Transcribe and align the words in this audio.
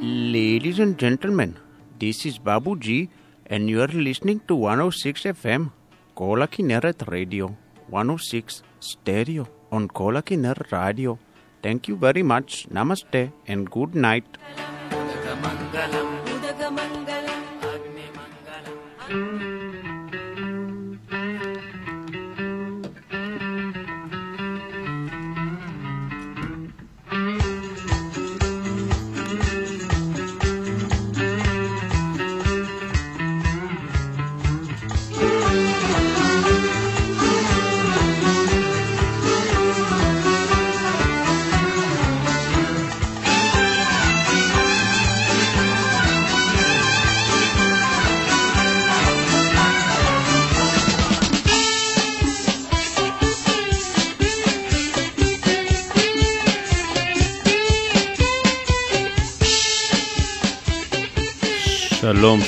Ladies 0.00 0.78
and 0.78 0.96
gentlemen, 0.96 1.56
this 1.98 2.24
is 2.24 2.38
Babu 2.38 2.78
G, 2.78 3.10
and 3.46 3.68
you 3.68 3.82
are 3.82 3.88
listening 3.88 4.40
to 4.46 4.54
106 4.54 5.24
FM, 5.24 5.72
Kola 6.14 6.46
Kinneret 6.46 7.10
Radio, 7.10 7.56
106 7.88 8.62
Stereo 8.78 9.48
on 9.72 9.88
Kola 9.88 10.22
Kinneret 10.22 10.70
Radio. 10.70 11.18
Thank 11.64 11.88
you 11.88 11.96
very 11.96 12.22
much. 12.22 12.68
Namaste 12.70 13.32
and 13.48 13.68
good 13.68 13.96
night. 13.96 14.38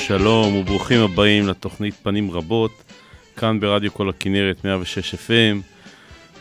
שלום, 0.07 0.55
וברוכים 0.55 0.99
הבאים 0.99 1.47
לתוכנית 1.47 1.93
פנים 1.93 2.31
רבות, 2.31 2.83
כאן 3.37 3.59
ברדיו 3.59 3.93
כל 3.93 4.09
הכנרת 4.09 4.65
106 4.65 5.15
FM. 5.15 5.61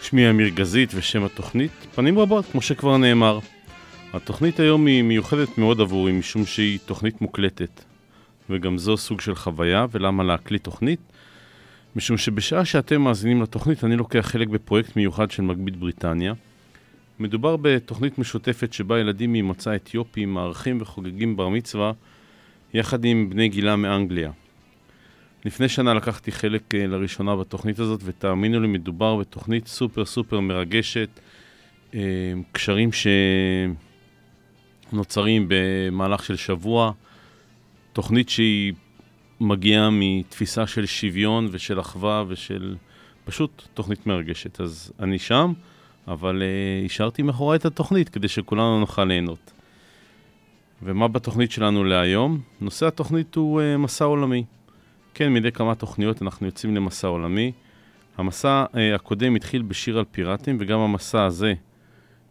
שמי 0.02 0.30
אמיר 0.30 0.48
גזית 0.48 0.91
ושם 0.94 1.25
התוכנית 1.25 1.70
פנים 1.94 2.19
רבות, 2.19 2.44
כמו 2.52 2.62
שכבר 2.62 2.97
נאמר. 2.97 3.39
התוכנית 4.12 4.61
היום 4.61 4.86
היא 4.86 5.02
מיוחדת 5.02 5.58
מאוד 5.58 5.80
עבורי, 5.80 6.12
משום 6.12 6.47
שהיא 6.47 6.78
תוכנית 6.86 7.20
מוקלטת. 7.20 7.84
וגם 8.50 8.78
זו 8.78 8.97
סוג 8.97 9.20
של 9.20 9.34
חוויה, 9.34 9.86
ולמה 9.91 10.24
להקליט 10.24 10.64
תוכנית? 10.64 11.00
משום 11.97 12.19
שבשעה 12.19 12.64
שאתם 12.64 13.02
מאזינים 13.02 13.42
לתוכנית, 13.42 13.84
אני 13.84 13.97
לוקח 13.97 14.20
חלק 14.20 14.48
בפרויקט 14.48 14.97
מיוחד 14.97 15.30
של 15.30 15.42
מגבית 15.42 15.77
בריטניה. 15.77 16.34
מדובר 17.19 17.56
בתוכנית 17.56 18.19
משותפת 18.19 18.72
שבה 18.72 19.00
ילדים 19.00 19.33
ממוצא 19.33 19.74
אתיופי 19.74 20.24
מארחים 20.24 20.78
וחוגגים 20.80 21.36
בר 21.36 21.48
מצווה 21.48 21.92
יחד 22.74 23.04
עם 23.04 23.30
בני 23.30 23.48
גילה 23.48 23.76
מאנגליה. 23.76 24.30
לפני 25.44 25.68
שנה 25.68 25.94
לקחתי 25.94 26.32
חלק 26.32 26.74
אה, 26.74 26.86
לראשונה 26.86 27.36
בתוכנית 27.36 27.78
הזאת, 27.78 28.00
ותאמינו 28.04 28.60
לי, 28.60 28.68
מדובר 28.68 29.16
בתוכנית 29.16 29.66
סופר 29.66 30.04
סופר 30.04 30.40
מרגשת, 30.40 31.08
אה, 31.94 32.00
קשרים 32.52 32.90
שנוצרים 34.92 35.46
במהלך 35.48 36.24
של 36.24 36.36
שבוע, 36.36 36.92
תוכנית 37.92 38.28
שהיא 38.28 38.72
מגיעה 39.40 39.88
מתפיסה 39.92 40.66
של 40.66 40.86
שוויון 40.86 41.48
ושל 41.50 41.80
אחווה 41.80 42.24
ושל 42.28 42.77
פשוט 43.24 43.62
תוכנית 43.74 44.06
מרגשת. 44.06 44.60
אז 44.60 44.92
אני 45.00 45.18
שם, 45.18 45.52
אבל 46.08 46.42
uh, 46.42 46.86
השארתי 46.86 47.22
מאחורי 47.22 47.56
את 47.56 47.64
התוכנית 47.64 48.08
כדי 48.08 48.28
שכולנו 48.28 48.80
נוכל 48.80 49.05
ליהנות. 49.05 49.52
ומה 50.83 51.09
בתוכנית 51.09 51.51
שלנו 51.51 51.85
להיום? 51.85 52.41
נושא 52.61 52.86
התוכנית 52.86 53.35
הוא 53.35 53.61
uh, 53.61 53.79
מסע 53.79 54.05
עולמי. 54.05 54.45
כן, 55.14 55.33
מדי 55.33 55.52
כמה 55.52 55.74
תוכניות 55.74 56.23
אנחנו 56.23 56.46
יוצאים 56.46 56.77
למסע 56.77 57.08
עולמי. 57.08 57.52
המסע 58.18 58.64
uh, 58.73 58.77
הקודם 58.95 59.35
התחיל 59.35 59.63
בשיר 59.63 59.98
על 59.98 60.05
פיראטים, 60.11 60.57
וגם 60.61 60.79
המסע 60.79 61.24
הזה 61.24 61.55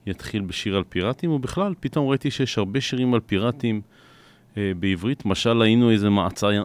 יתחיל 0.06 0.42
בשיר 0.42 0.78
על 0.78 0.84
פיראטים, 0.90 1.32
ובכלל, 1.32 1.74
פתאום 1.80 2.08
ראיתי 2.08 2.32
שיש 2.32 2.58
הרבה 2.58 2.82
שירים 2.82 3.14
על 3.14 3.20
פיראטים 3.20 3.82
uh, 4.54 4.58
בעברית. 4.80 5.26
משל 5.26 5.62
היינו 5.62 5.92
איזה 5.92 6.09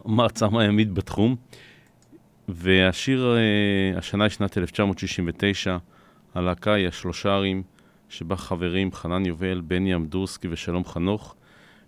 מעצמה 0.05 0.65
ימית 0.65 0.93
בתחום. 0.93 1.37
והשיר, 2.49 3.37
uh, 3.95 3.99
השנה 3.99 4.25
היא 4.25 4.31
שנת 4.31 4.59
1969, 4.59 5.77
הלהקה 6.35 6.73
היא 6.73 6.89
השלושה 6.89 7.35
ערים, 7.35 7.63
שבה 8.09 8.37
חברים 8.37 8.93
חנן 8.93 9.27
יובל, 9.27 9.61
בני 9.61 9.95
אמדורסקי 9.95 10.49
ושלום 10.51 10.85
חנוך. 10.85 11.35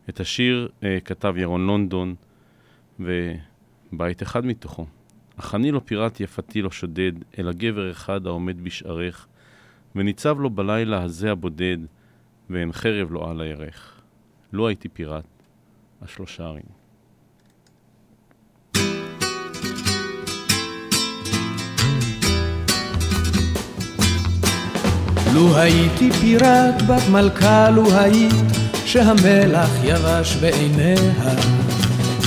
את 0.09 0.21
השיר 0.21 0.69
uh, 0.81 0.85
כתב 1.05 1.35
ירון 1.37 1.67
לונדון, 1.67 2.15
ובית 3.01 4.23
אחד 4.23 4.47
מתוכו. 4.47 4.87
אך 5.37 5.55
אני 5.55 5.71
לא 5.71 5.81
פיראט 5.85 6.21
יפתי 6.21 6.63
לא 6.63 6.71
שודד, 6.71 7.13
אלא 7.39 7.53
גבר 7.53 7.91
אחד 7.91 8.27
העומד 8.27 8.65
בשערך, 8.65 9.27
וניצב 9.97 10.41
לו 10.41 10.51
בלילה 10.51 11.03
הזה 11.03 11.31
הבודד, 11.31 11.79
ואין 12.51 12.73
חרב 12.73 13.13
לו 13.13 13.31
על 13.31 13.41
הירך. 13.41 14.01
לו 14.53 14.69
הייתי 14.69 14.89
פיראט, 14.89 15.25
השלושה 16.03 16.45
ערים. 16.45 16.77
לו 25.35 25.57
הייתי 25.57 26.11
פיראט 26.13 26.83
בת 26.89 27.03
מלכה, 27.13 27.71
לו 27.71 27.93
היית 27.93 28.66
שהמלח 28.87 29.71
יבש 29.83 30.37
בעיניה. 30.37 31.35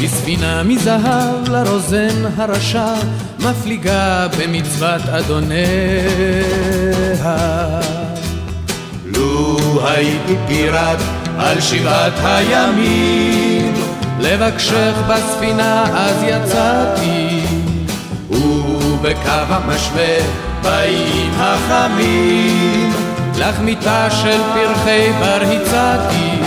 בספינה 0.03 0.63
מזהב 0.63 1.49
לרוזן 1.49 2.25
הרשע, 2.37 2.93
מפליגה 3.39 4.27
במצוות 4.37 5.01
אדוניה. 5.01 5.59
לו 9.05 9.57
הייתי 9.87 10.35
פיראט 10.47 10.99
על 11.37 11.61
שבעת 11.61 12.13
הימים, 12.23 13.73
לבקשך 14.19 14.93
בספינה 15.07 15.83
אז 15.83 16.23
יצאתי, 16.23 17.41
ובקו 18.29 19.29
המשווה 19.29 20.17
באים 20.61 21.31
החמים, 21.37 22.93
לך 23.37 23.59
מיטה 23.59 24.07
של 24.11 24.41
פרחי 24.53 25.11
בר 25.19 25.41
הצעתי. 25.41 26.38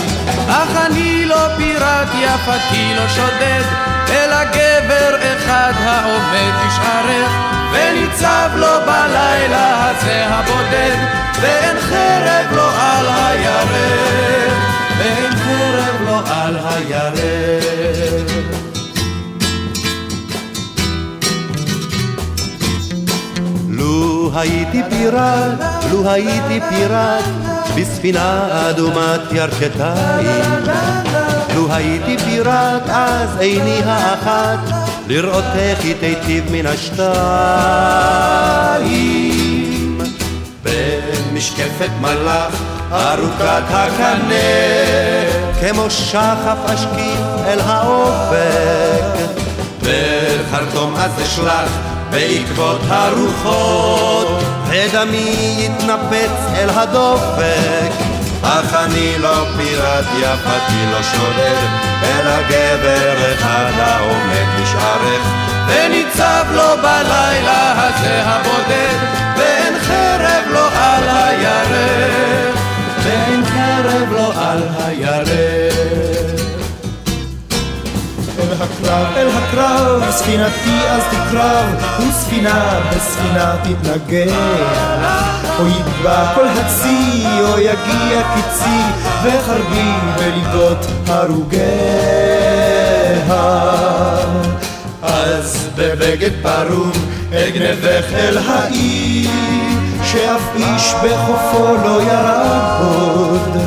אך 0.49 0.85
אני 0.85 1.25
לא 1.25 1.47
פיראט 1.57 2.07
יפתי 2.19 2.93
לא 2.95 3.07
שודד, 3.07 3.63
אלא 4.09 4.43
גבר 4.43 5.15
אחד 5.37 5.73
העומד 5.77 6.53
בשערך, 6.65 7.31
וניצב 7.71 8.49
לו 8.55 8.79
בלילה 8.85 9.89
הזה 9.89 10.25
הבודד, 10.27 10.97
ואין 11.41 11.77
חרב 11.79 12.55
לו 12.55 12.63
על 12.63 13.05
הירך, 13.07 14.53
ואין 14.97 15.31
חרב 15.35 16.01
לו 16.05 16.17
על 16.33 16.57
הירך. 16.65 18.31
לו 23.67 24.31
הייתי 24.35 24.81
פיראט, 24.89 25.83
לו 25.91 26.09
הייתי 26.09 26.59
פיראט, 26.69 27.23
בספינה 27.75 28.47
אדומת 28.69 29.21
ירכתיים. 29.31 30.63
לו 31.55 31.73
הייתי 31.73 32.17
פיראט 32.17 32.89
אז 32.89 33.37
עיני 33.39 33.79
האחת 33.85 34.59
לראות 35.07 35.43
איך 35.55 35.79
היא 35.83 35.95
תיטיב 35.99 36.51
מן 36.51 36.65
השתיים. 36.65 37.03
במשקפת 40.63 41.89
מלאך 42.01 42.61
ארוכת 42.91 43.63
הקנה 43.69 44.35
כמו 45.61 45.89
שחף 45.89 46.57
אשקיף 46.65 47.19
אל 47.45 47.59
האופק 47.59 49.03
וחרטום 49.81 50.95
אז 50.95 51.11
אשלח 51.23 51.92
בעקבות 52.13 52.81
הרוחות 52.87 54.43
ודמי 54.67 55.55
יתנפץ 55.59 56.55
אל 56.55 56.69
הדופק. 56.69 57.91
אך 58.43 58.73
אני 58.73 59.19
לא 59.19 59.45
פיראט 59.57 60.05
יפתי 60.19 60.91
לא 60.91 61.03
שודד 61.03 61.67
אלא 62.03 62.41
גבר 62.49 63.33
אחד 63.33 63.71
העומד 63.77 64.61
בשערך. 64.61 65.27
וניצב 65.67 66.45
לו 66.51 66.77
בלילה 66.81 67.73
הזה 67.77 68.21
הבודד 68.23 68.97
ואין 69.37 69.79
חרב 69.79 70.43
לו 70.51 70.65
על 70.75 71.03
הירך. 71.09 72.57
ואין 73.03 73.43
חרב 73.45 74.11
לו 74.11 74.31
על 74.41 74.63
הירך 74.79 76.32
הקרב, 78.61 79.07
אל 79.17 79.27
הקרב 79.27 80.11
ספינתי 80.11 80.87
אז 80.89 81.03
תקרב, 81.11 81.65
וספינה 81.99 82.79
בספינה 82.89 83.55
תתנגח. 83.63 84.35
או 85.59 85.67
יטבע 85.67 86.33
כל 86.35 86.47
הצי, 86.47 87.25
או 87.39 87.59
יגיע 87.59 88.21
קצי, 88.35 88.81
וחרבי 89.23 89.91
בלידות 90.15 90.85
הרוגיה. 91.07 91.63
אז 95.01 95.69
בבגד 95.75 96.31
פרום 96.41 96.91
אגנבך 97.33 98.05
אל 98.13 98.37
העיר, 98.37 99.29
שאף 100.03 100.41
איש 100.55 100.93
בחופו 101.03 101.75
לא 101.83 102.01
ירד 102.01 102.81
עוד. 102.81 103.63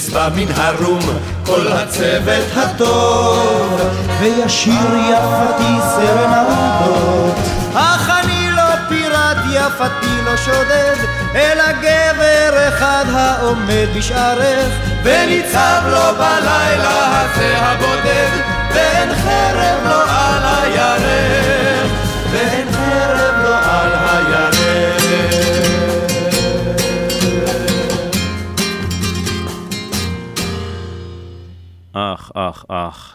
וישבע 0.00 0.28
מן 0.28 0.52
הרום 0.56 1.00
כל 1.46 1.68
הצוות 1.68 2.44
הטוב, 2.56 3.80
וישיר 4.20 4.96
יפתי 4.96 5.72
סרנדות. 5.94 7.34
אך 7.74 8.10
אני 8.10 8.50
לא 8.56 8.62
פיראט, 8.88 9.36
יפתי 9.50 10.22
לא 10.24 10.36
שודד, 10.36 10.96
אלא 11.34 11.72
גבר 11.72 12.68
אחד 12.68 13.04
העומד 13.12 13.86
בשערך, 13.96 14.74
וניצב 15.02 15.82
לו 15.86 16.16
בלילה 16.18 16.29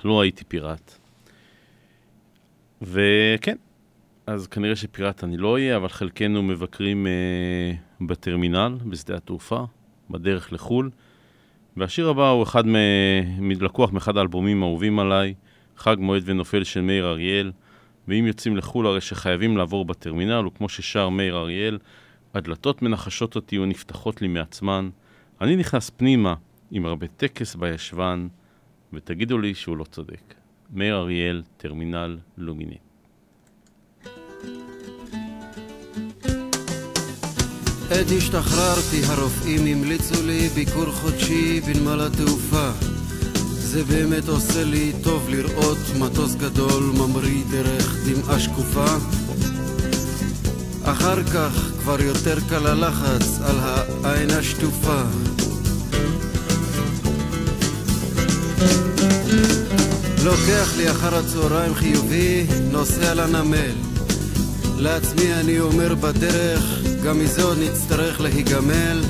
לא 0.05 0.21
הייתי 0.21 0.43
פיראט. 0.43 0.97
וכן, 2.81 3.55
אז 4.27 4.47
כנראה 4.47 4.75
שפיראט 4.75 5.23
אני 5.23 5.37
לא 5.37 5.53
אהיה, 5.53 5.77
אבל 5.77 5.87
חלקנו 5.87 6.43
מבקרים 6.43 7.07
אה, 7.07 8.05
בטרמינל, 8.07 8.77
בשדה 8.85 9.15
התעופה, 9.15 9.63
בדרך 10.09 10.53
לחו"ל. 10.53 10.89
והשיר 11.77 12.09
הבא 12.09 12.29
הוא 12.29 12.43
אחד 12.43 12.67
מ... 12.67 13.51
לקוח 13.61 13.91
מאחד 13.91 14.17
האלבומים 14.17 14.63
האהובים 14.63 14.99
עליי, 14.99 15.33
חג 15.77 15.95
מועד 15.99 16.23
ונופל 16.25 16.63
של 16.63 16.81
מאיר 16.81 17.07
אריאל. 17.07 17.51
ואם 18.07 18.25
יוצאים 18.27 18.57
לחו"ל 18.57 18.87
הרי 18.87 19.01
שחייבים 19.01 19.57
לעבור 19.57 19.85
בטרמינל, 19.85 20.47
וכמו 20.47 20.69
ששר 20.69 21.09
מאיר 21.09 21.37
אריאל, 21.37 21.77
הדלתות 22.33 22.81
מנחשות 22.81 23.35
אותי 23.35 23.59
ונפתחות 23.59 24.21
לי 24.21 24.27
מעצמן. 24.27 24.89
אני 25.41 25.55
נכנס 25.55 25.89
פנימה 25.89 26.33
עם 26.71 26.85
הרבה 26.85 27.07
טקס 27.07 27.55
בישבן, 27.55 28.27
ותגידו 28.95 29.37
לי 29.37 29.55
שהוא 29.55 29.77
לא 29.77 29.83
צודק. 29.83 30.33
מאיר 30.73 30.95
אריאל, 30.95 31.43
טרמינל 31.57 32.17
לומיני. 32.37 32.77
עת 37.91 38.11
השתחררתי 38.17 39.01
הרופאים 39.07 39.65
המליצו 39.65 40.23
לי 40.25 40.49
ביקור 40.49 40.91
חודשי 40.91 41.61
בנמל 41.61 42.01
התעופה 42.01 42.71
זה 43.43 43.83
באמת 43.83 44.27
עושה 44.27 44.63
לי 44.63 44.91
טוב 45.03 45.29
לראות 45.29 45.77
מטוס 45.99 46.35
גדול 46.35 46.83
ממריא 46.83 47.43
דרך 47.51 47.95
דמעה 48.05 48.39
שקופה 48.39 48.85
אחר 50.83 51.23
כך 51.23 51.71
כבר 51.81 52.01
יותר 52.01 52.37
קל 52.49 52.67
הלחץ 52.67 53.41
על 53.41 53.55
העין 54.03 54.29
השטופה 54.29 55.01
לוקח 60.23 60.77
לי 60.77 60.91
אחר 60.91 61.15
הצהריים 61.15 61.75
חיובי, 61.75 62.45
נוסע 62.71 63.13
לנמל. 63.13 63.75
לעצמי 64.77 65.33
אני 65.33 65.59
אומר 65.59 65.95
בדרך, 65.95 66.63
גם 67.03 67.19
מזה 67.19 67.43
עוד 67.43 67.57
נצטרך 67.59 68.21
להיגמל. 68.21 69.01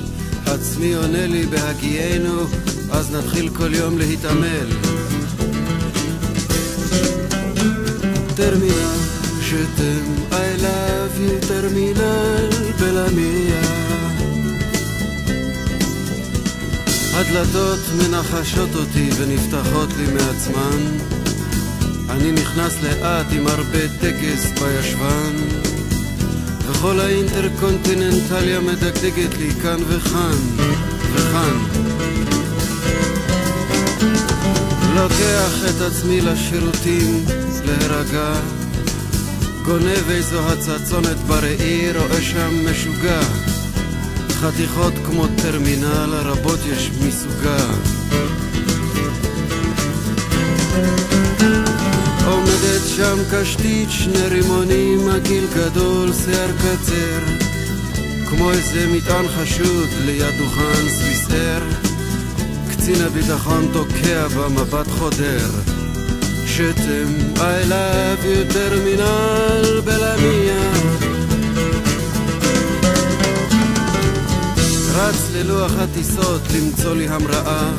עצמי 0.45 0.93
עונה 0.93 1.27
לי 1.27 1.45
בהגיינו, 1.45 2.43
אז 2.91 3.15
נתחיל 3.15 3.49
כל 3.49 3.73
יום 3.73 3.97
להתעמל. 3.97 4.67
טרמינל 8.35 8.95
שתם, 9.41 10.05
I 10.31 10.61
love 10.61 11.19
you 11.19 11.47
טרמינל 11.47 12.49
בלמיה 12.79 13.74
הדלתות 17.17 17.79
מנחשות 17.97 18.75
אותי 18.75 19.09
ונפתחות 19.17 19.89
לי 19.97 20.13
מעצמן. 20.13 20.97
אני 22.09 22.31
נכנס 22.31 22.75
לאט 22.83 23.25
עם 23.31 23.47
הרבה 23.47 23.87
טקס 24.01 24.45
בישבן. 24.45 25.35
וכל 26.67 26.99
האינטרקונטיננטליה 26.99 28.59
מדגדגת 28.59 29.37
לי 29.37 29.51
כאן 29.63 29.77
וכאן 29.87 30.37
וכאן. 31.13 31.57
לוקח 34.95 35.69
את 35.69 35.81
עצמי 35.81 36.21
לשירותים 36.21 37.25
להירגע. 37.65 38.33
גונב 39.65 40.09
איזו 40.09 40.39
הצצונת 40.39 41.17
בראי, 41.17 41.91
רואה 41.97 42.21
שם 42.21 42.71
משוגע 42.71 43.21
חתיכות 44.41 44.93
כמו 45.05 45.25
טרמינל, 45.41 46.09
רבות 46.13 46.59
יש 46.71 46.91
מסוגה. 47.07 47.65
עומדת 52.25 52.81
שם 52.95 53.17
קשתית, 53.31 53.91
שני 53.91 54.27
רימונים, 54.27 55.09
הגיל 55.09 55.47
גדול, 55.55 56.13
שיער 56.13 56.51
קצר. 56.51 57.19
כמו 58.29 58.51
איזה 58.51 58.87
מטען 58.93 59.25
חשוד 59.27 59.89
ליד 60.05 60.37
דוכן 60.37 60.89
סוויסר 60.89 61.61
קצין 62.71 63.01
הביטחון 63.01 63.69
תוקע 63.73 64.27
במבט 64.27 64.87
חודר. 64.87 65.49
שתם 66.47 67.07
I 67.35 67.69
love 67.69 68.23
you 68.23 68.53
טרמינל 68.53 69.81
בלמיה 69.85 71.04
רץ 74.97 75.29
ללוח 75.33 75.71
הטיסות 75.79 76.41
למצוא 76.55 76.95
לי 76.95 77.07
המראה. 77.07 77.71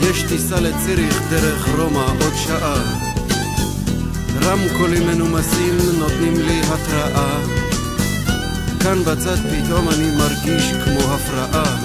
יש 0.00 0.22
טיסה 0.22 0.60
לציריך 0.60 1.20
דרך 1.30 1.68
רומא 1.78 2.04
עוד 2.20 2.32
שעה. 2.46 2.74
רמקולים 4.42 5.06
מנומסים 5.06 5.78
נותנים 5.98 6.34
לי 6.36 6.60
התראה. 6.60 7.40
כאן 8.80 9.04
בצד 9.04 9.36
פתאום 9.36 9.88
אני 9.88 10.10
מרגיש 10.16 10.64
כמו 10.84 11.14
הפרעה. 11.14 11.76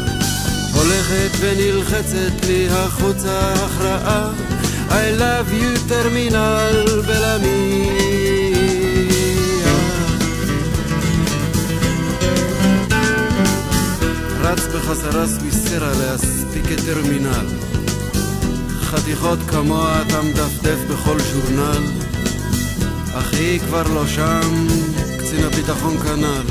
הולכת 0.73 1.31
ונלחצת 1.39 2.45
לי 2.47 2.69
החוצה 2.69 3.53
הכרעה. 3.53 4.31
I 4.89 5.19
love 5.19 5.51
you 5.51 5.89
טרמינל 5.89 7.01
בלמיה 7.07 7.72
בחזרה 14.73 15.27
סוויסרה 15.27 15.91
להספיק 15.99 16.71
את 16.71 16.79
טרמינל. 16.85 17.47
חתיכות 18.81 19.39
כמוה 19.47 20.01
אתה 20.01 20.21
מדפדף 20.21 20.79
בכל 20.89 21.19
ז'ורנל. 21.19 21.83
אך 23.13 23.33
היא 23.33 23.59
כבר 23.59 23.83
לא 23.93 24.07
שם, 24.07 24.67
קצין 25.17 25.43
הביטחון 25.43 25.97
כנ"ל. 25.97 26.43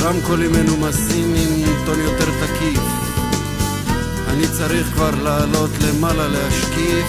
רמקולים 0.00 0.52
מנומסים 0.52 1.34
עם 1.34 1.64
טון 1.86 2.00
יותר 2.00 2.24
תקיף. 2.24 2.82
אני 4.28 4.48
צריך 4.58 4.86
כבר 4.86 5.10
לעלות 5.22 5.70
למעלה 5.80 6.28
להשקיף. 6.28 7.06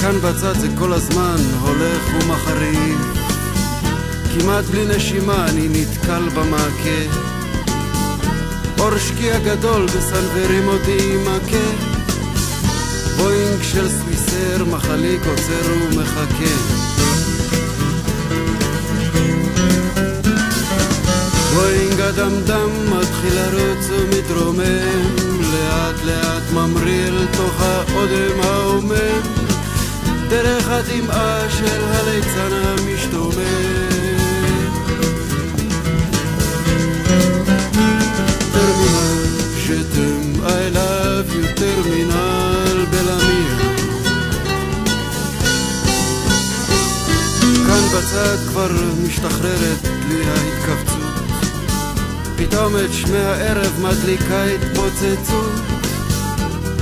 כאן 0.00 0.18
בצד 0.18 0.54
זה 0.60 0.68
כל 0.78 0.92
הזמן 0.92 1.36
הולך 1.60 2.02
ומחריב 2.14 3.22
כמעט 4.34 4.64
בלי 4.64 4.96
נשימה 4.96 5.46
אני 5.48 5.68
נתקל 5.68 6.28
במעקה 6.28 7.31
אור 8.82 8.98
שקיע 8.98 9.38
גדול 9.38 9.86
בסנוורים 9.86 10.68
אותי 10.68 11.16
מכה 11.16 11.66
בואינג 13.16 13.62
של 13.62 13.88
סוויסר 13.88 14.64
מחליק 14.64 15.20
עוצר 15.26 15.72
ומחכה. 15.72 16.54
בואינג 21.54 22.00
הדמדם 22.00 22.70
מתחיל 22.86 23.34
לרוץ 23.34 23.86
ומתרומם. 23.90 25.32
לאט 25.52 26.04
לאט 26.04 26.52
ממריא 26.52 27.06
אל 27.06 27.26
תוך 27.36 27.60
האודם 27.60 28.40
העומם 28.42 29.20
דרך 30.28 30.68
הדמעה 30.68 31.50
של 31.50 31.84
הליצן 31.84 32.52
המשתומם 32.52 33.91
terminal, 38.62 39.20
je 39.64 39.78
t'aime, 39.92 40.34
I 40.60 40.64
love 40.78 41.28
you, 41.36 41.46
terminal, 41.62 42.76
bella 42.92 43.16
mia. 43.26 43.56
כאן 47.66 47.84
בצד 47.94 48.38
כבר 48.48 48.70
משתחררת 49.06 49.82
בלי 49.82 50.22
ההתכווצות, 50.30 51.24
פתאום 52.36 52.76
את 52.76 52.92
שמי 52.92 53.18
הערב 53.18 53.80
מדליקה 53.82 54.44
התפוצצות, 54.44 55.60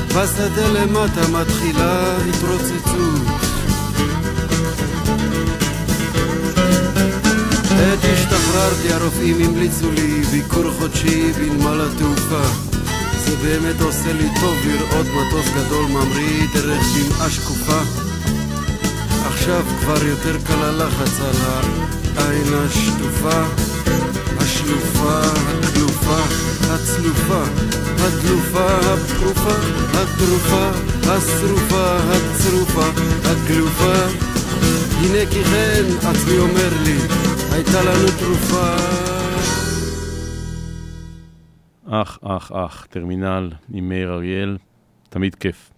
בשדה 0.08 0.68
למטה 0.68 1.28
מתחילה 1.28 2.16
התרוצצות. 2.28 3.50
את 7.92 8.04
אשתי 8.04 8.29
השתחררתי 8.40 8.92
הרופאים 8.92 9.36
המליצו 9.44 9.90
לי 9.90 10.22
ביקור 10.22 10.70
חודשי 10.78 11.32
בנמל 11.32 11.80
התעופה. 11.80 12.42
זה 13.24 13.36
באמת 13.42 13.80
עושה 13.80 14.12
לי 14.12 14.28
טוב 14.40 14.56
לראות 14.66 15.06
מטוס 15.06 15.46
גדול 15.56 15.84
ממריא 15.84 16.46
דרך 16.54 16.82
דמעה 16.96 17.30
שקופה. 17.30 17.80
עכשיו 19.26 19.62
כבר 19.80 20.06
יותר 20.06 20.36
קל 20.46 20.62
הלחץ 20.62 21.20
על 21.20 21.66
העין 22.16 22.54
השטופה. 22.54 23.42
השלופה, 24.38 25.20
הכלופה, 25.62 26.20
הצלופה, 26.70 27.42
הדלופה, 27.98 28.66
הפרופה, 28.66 29.54
הטרופה, 29.92 30.70
השרופה, 31.06 31.96
הצרופה, 31.96 32.86
הגלופה 33.24 33.94
הנה 35.00 35.30
כי 35.30 35.44
כן 35.44 35.84
עצמי 36.08 36.38
אומר 36.38 36.70
לי 36.82 36.98
הייתה 37.60 37.82
לנו 37.82 38.08
תרופה. 38.18 38.76
אח, 41.86 42.18
אח, 42.22 42.52
אח, 42.52 42.86
טרמינל 42.90 43.50
עם 43.72 43.88
מאיר 43.88 44.12
אריאל, 44.12 44.56
תמיד 45.08 45.34
כיף. 45.34 45.70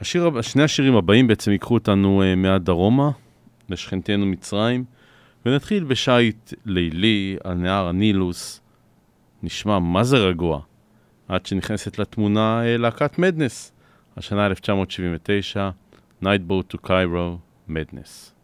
השיר, 0.00 0.42
שני 0.42 0.62
השירים 0.62 0.96
הבאים 0.96 1.26
בעצם 1.26 1.50
ייקחו 1.50 1.74
אותנו 1.74 2.22
uh, 2.22 2.36
מעט 2.36 2.62
דרומה, 2.62 3.10
לשכנתנו 3.68 4.26
מצרים, 4.26 4.84
ונתחיל 5.46 5.84
בשייט 5.84 6.52
לילי 6.64 7.36
על 7.44 7.54
נהר 7.54 7.88
הנילוס. 7.88 8.60
נשמע 9.42 9.78
מה 9.78 10.04
זה 10.04 10.16
רגוע, 10.16 10.60
עד 11.28 11.46
שנכנסת 11.46 11.98
לתמונה 11.98 12.62
uh, 12.62 12.80
להקת 12.80 13.18
מדנס, 13.18 13.72
השנה 14.16 14.46
1979, 14.46 15.70
Night 16.22 16.50
Boat 16.50 16.76
to 16.76 16.88
Cairo, 16.88 17.36
מדנס. 17.68 18.34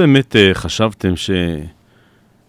באמת 0.00 0.36
uh, 0.36 0.54
חשבתם 0.54 1.14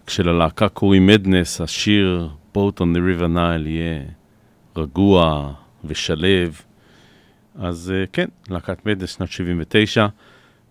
שכשללהקה 0.06 0.70
קוראים 0.70 1.08
מדנס, 1.08 1.62
השיר 1.62 2.30
Boat 2.56 2.80
on 2.80 2.96
the 2.96 3.00
River 3.00 3.36
Nile 3.36 3.68
יהיה 3.68 4.02
רגוע 4.76 5.54
ושלב. 5.84 6.62
אז 7.56 7.94
uh, 7.94 8.10
כן, 8.14 8.26
להקת 8.50 8.86
מדנס 8.86 9.16
שנת 9.16 9.32
79, 9.32 10.08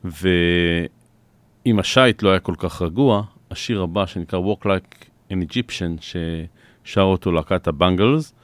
ואם 0.04 1.78
השייט 1.78 2.22
לא 2.22 2.30
היה 2.30 2.38
כל 2.38 2.54
כך 2.58 2.82
רגוע, 2.82 3.22
השיר 3.50 3.82
הבא 3.82 4.06
שנקרא 4.06 4.38
Walk 4.38 4.64
Like 4.64 5.04
an 5.30 5.36
Egyptian, 5.50 6.00
ששר 6.00 7.00
אותו 7.00 7.32
להקת 7.32 7.68
הבנגלס, 7.68 8.34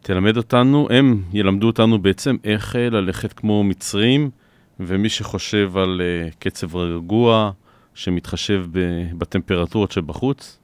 תלמד 0.00 0.36
אותנו, 0.36 0.88
הם 0.90 1.22
ילמדו 1.32 1.66
אותנו 1.66 1.98
בעצם 1.98 2.36
איך 2.44 2.74
uh, 2.74 2.78
ללכת 2.78 3.32
כמו 3.32 3.64
מצרים, 3.64 4.30
ומי 4.86 5.08
שחושב 5.08 5.76
על 5.76 6.00
uh, 6.00 6.34
קצב 6.38 6.76
רגוע, 6.76 7.50
שמתחשב 7.94 8.64
בטמפרטורות 9.18 9.92
שבחוץ, 9.92 10.58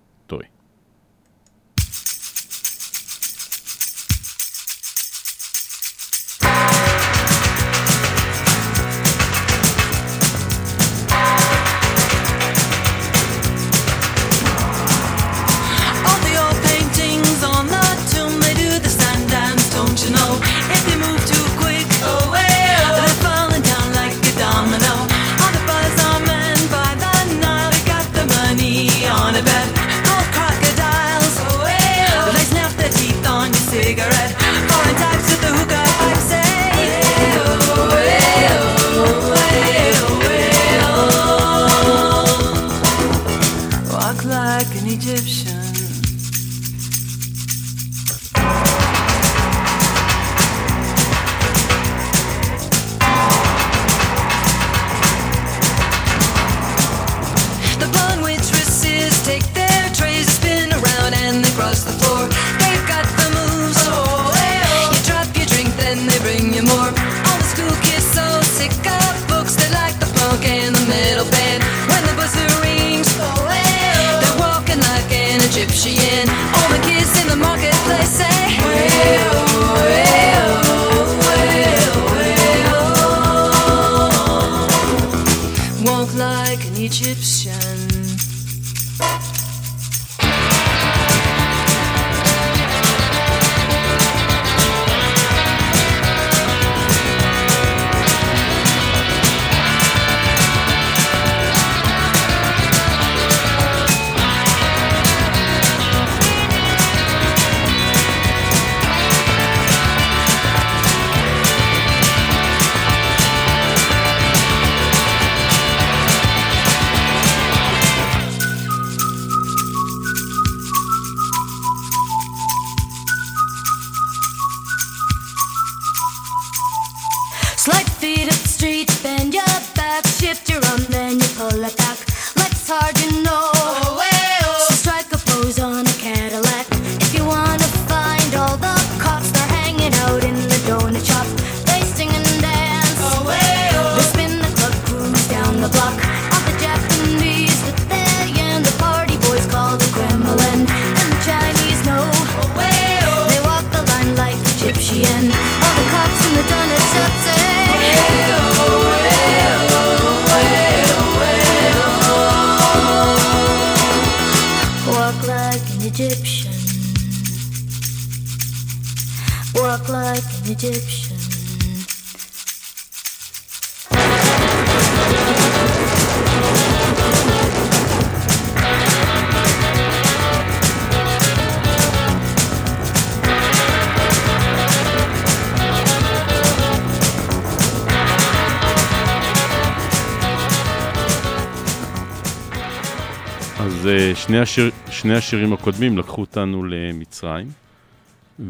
שני 194.99 195.15
השירים 195.15 195.53
הקודמים 195.53 195.99
לקחו 195.99 196.21
אותנו 196.21 196.65
למצרים, 196.65 197.47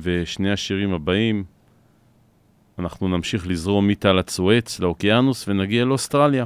ושני 0.03 0.53
השירים 0.53 0.93
הבאים, 0.93 1.45
אנחנו 2.79 3.09
נמשיך 3.09 3.47
לזרום 3.47 3.89
מתעל 3.89 4.19
הצואץ 4.19 4.81
לאוקיינוס 4.81 5.49
ונגיע 5.49 5.85
לאוסטרליה. 5.85 6.45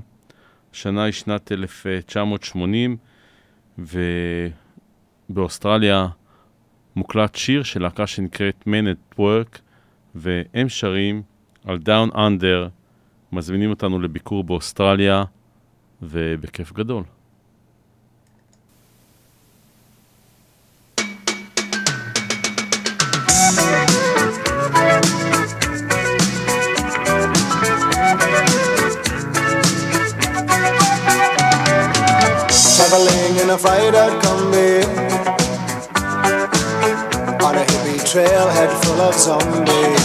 השנה 0.72 1.04
היא 1.04 1.12
שנת 1.12 1.52
1980, 1.52 2.96
ובאוסטרליה 5.28 6.08
מוקלט 6.96 7.34
שיר 7.34 7.62
של 7.62 7.82
להקה 7.82 8.06
שנקראת 8.06 8.64
Man 8.66 8.86
at 8.94 9.18
Work, 9.18 9.58
והם 10.14 10.68
שרים 10.68 11.22
על 11.64 11.78
Down 11.84 12.14
Under, 12.14 12.68
מזמינים 13.32 13.70
אותנו 13.70 14.00
לביקור 14.00 14.44
באוסטרליה, 14.44 15.24
ובכיף 16.02 16.72
גדול. 16.72 17.04
A 33.52 33.58
freighter 33.58 34.08
combi 34.22 34.80
on 37.44 37.54
a 37.54 37.64
hippie 37.68 38.00
trailhead 38.08 38.70
full 38.82 39.00
of 39.02 39.14
zombies. 39.14 40.02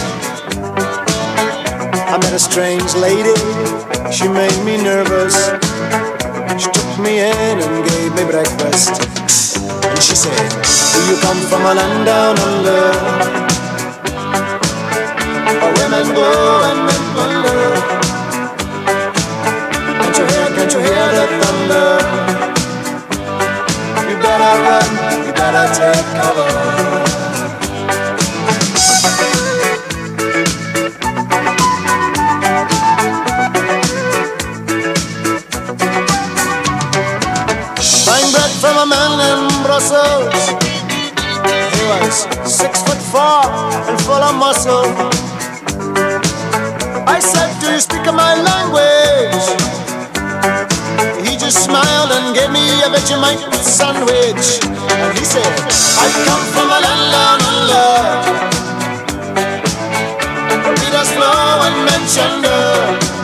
I 2.12 2.18
met 2.20 2.34
a 2.34 2.38
strange 2.38 2.92
lady, 2.96 3.38
she 4.12 4.28
made 4.28 4.58
me 4.66 4.76
nervous. 4.76 5.34
She 6.60 6.68
took 6.76 6.92
me 7.00 7.20
in 7.20 7.56
and 7.64 7.88
gave 7.88 8.12
me 8.18 8.24
breakfast. 8.28 8.92
And 9.88 10.02
she 10.02 10.14
said, 10.14 10.48
Do 10.92 11.00
you 11.08 11.16
come 11.22 11.40
from 11.48 11.62
a 11.62 11.72
land 11.72 12.04
down 12.04 12.36
under? 12.48 12.84
Where 15.60 15.74
women 15.80 16.06
go 16.14 16.28
and 16.68 16.80
men 16.86 17.04
wonder. 17.16 17.60
Can't 20.00 20.18
you 20.18 20.26
hear, 20.32 20.48
can't 20.56 20.72
you 20.74 20.80
hear 20.80 21.06
the 21.16 21.24
thunder? 21.40 22.57
Better 24.28 24.54
run, 24.64 24.88
you 25.26 25.32
better 25.32 25.66
take 25.78 26.06
cover. 26.20 26.48
Buying 38.06 38.30
bread 38.34 38.52
from 38.62 38.76
a 38.84 38.86
man 38.94 39.12
in 39.30 39.40
Brussels. 39.64 40.40
He 41.74 41.82
was 41.92 42.14
six 42.44 42.82
foot 42.82 43.00
four 43.12 43.40
and 43.88 43.98
full 44.02 44.22
of 44.28 44.34
muscle. 44.34 44.88
I 47.16 47.18
said, 47.20 47.50
Do 47.60 47.72
you 47.72 47.80
speak 47.80 48.04
my 48.12 48.34
language? 48.50 49.57
Just 51.50 51.64
smiled 51.64 52.12
and 52.12 52.34
gave 52.34 52.50
me 52.50 52.60
a 52.82 52.88
Vegemite 52.92 53.40
sandwich. 53.64 54.60
And 54.64 55.18
he 55.18 55.24
said, 55.24 55.48
I 55.96 56.06
come 56.28 56.44
from 56.52 56.68
a 56.68 56.78
land 56.84 57.12
down 57.16 57.40
under. 57.52 57.88
Peter's 60.78 61.10
flow 61.16 61.64
and 61.66 61.76
mentioned 61.88 63.17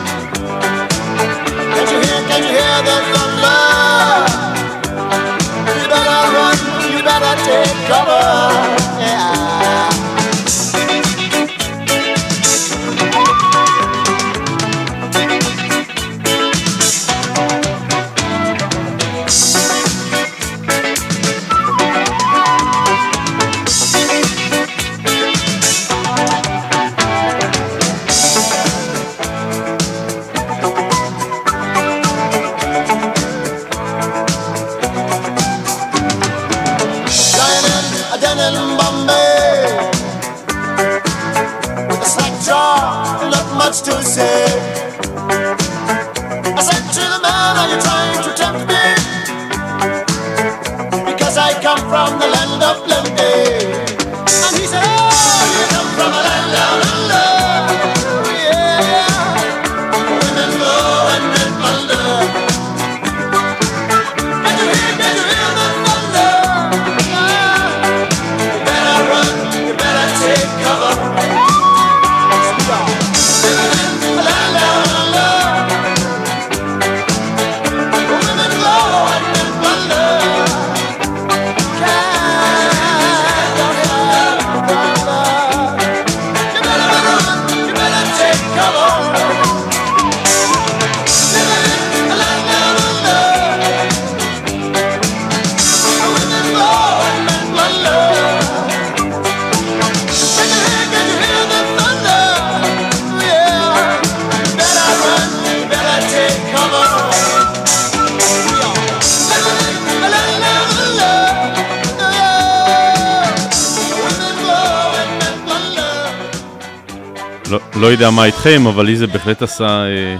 מה 118.11 118.25
איתכם, 118.25 118.67
אבל 118.67 118.85
לי 118.85 118.95
זה 118.95 119.07
בהחלט 119.07 119.41
עשה 119.41 119.85
אה, 119.85 120.17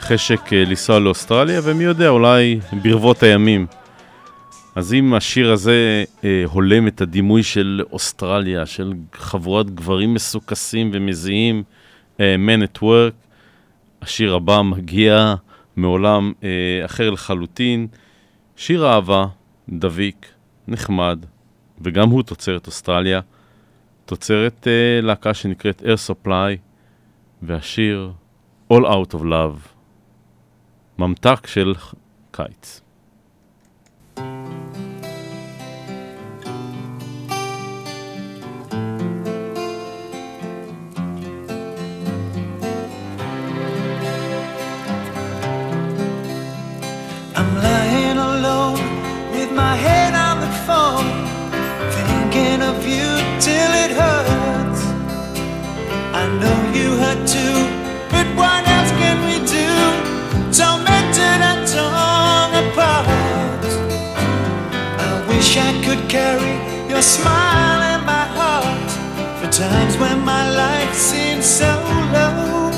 חשק 0.00 0.52
אה, 0.52 0.64
לנסוע 0.64 0.98
לאוסטרליה, 0.98 1.60
ומי 1.64 1.84
יודע, 1.84 2.08
אולי 2.08 2.60
ברבות 2.82 3.22
הימים. 3.22 3.66
אז 4.74 4.94
אם 4.94 5.14
השיר 5.14 5.52
הזה 5.52 6.04
אה, 6.24 6.42
הולם 6.44 6.86
את 6.86 7.00
הדימוי 7.00 7.42
של 7.42 7.82
אוסטרליה, 7.92 8.66
של 8.66 8.92
חבורת 9.14 9.70
גברים 9.70 10.14
מסוכסים 10.14 10.90
ומזיעים, 10.92 11.62
אה, 12.20 12.36
Man 12.46 12.62
at 12.62 12.82
Work, 12.82 13.26
השיר 14.02 14.34
הבא 14.34 14.62
מגיע 14.62 15.34
מעולם 15.76 16.32
אה, 16.44 16.84
אחר 16.84 17.10
לחלוטין. 17.10 17.86
שיר 18.56 18.86
אהבה, 18.86 19.26
דביק, 19.68 20.26
נחמד, 20.68 21.18
וגם 21.80 22.08
הוא 22.08 22.22
תוצרת 22.22 22.66
אוסטרליה. 22.66 23.20
תוצרת 24.04 24.66
uh, 24.66 25.04
להקה 25.04 25.34
שנקראת 25.34 25.82
Air 25.82 26.10
Supply, 26.10 26.56
והשיר 27.46 28.12
All 28.72 28.84
Out 28.84 29.14
of 29.14 29.22
Love, 29.22 29.68
ממתק 30.98 31.46
של 31.46 31.74
קיץ. 32.30 32.80
Your 66.96 67.02
smile 67.02 67.82
in 67.94 68.06
my 68.06 68.24
heart 68.38 68.90
for 69.38 69.52
times 69.52 69.98
when 69.98 70.18
my 70.24 70.44
life 70.56 70.94
seems 70.94 71.44
so 71.44 71.70
low. 72.14 72.70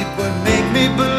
It 0.00 0.08
would 0.16 0.36
make 0.42 0.66
me 0.72 0.88
believe 0.96 1.15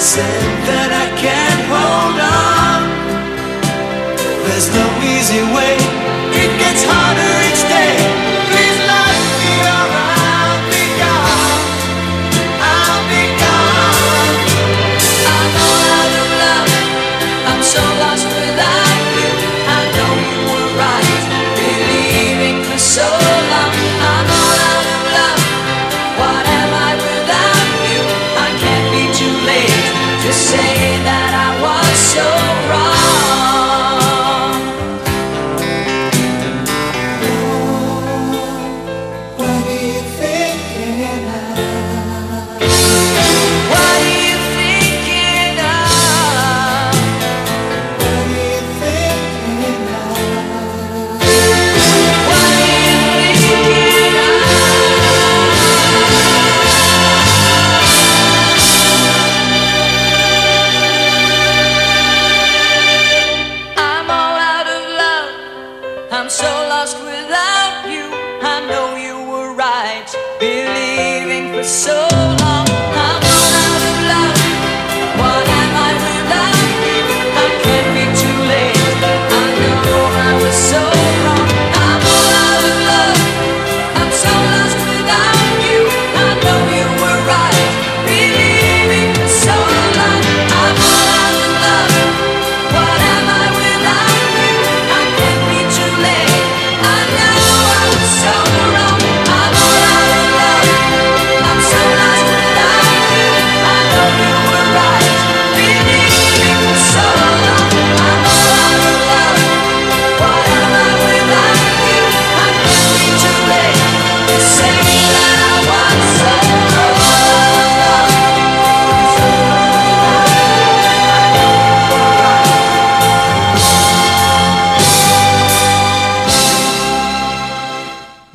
said 0.00 0.24
that 0.64 0.89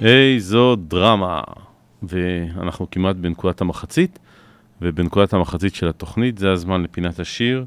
איזו 0.06 0.76
דרמה. 0.76 1.41
ואנחנו 2.04 2.88
כמעט 2.91 3.15
בנקודת 3.15 3.62
המחצית, 3.62 4.20
ובנקודת 4.82 5.34
המחצית 5.34 5.76
של 5.76 5.88
התוכנית 5.88 6.38
זה 6.38 6.52
הזמן 6.52 6.84
לפינת 6.84 7.20
השיר, 7.20 7.65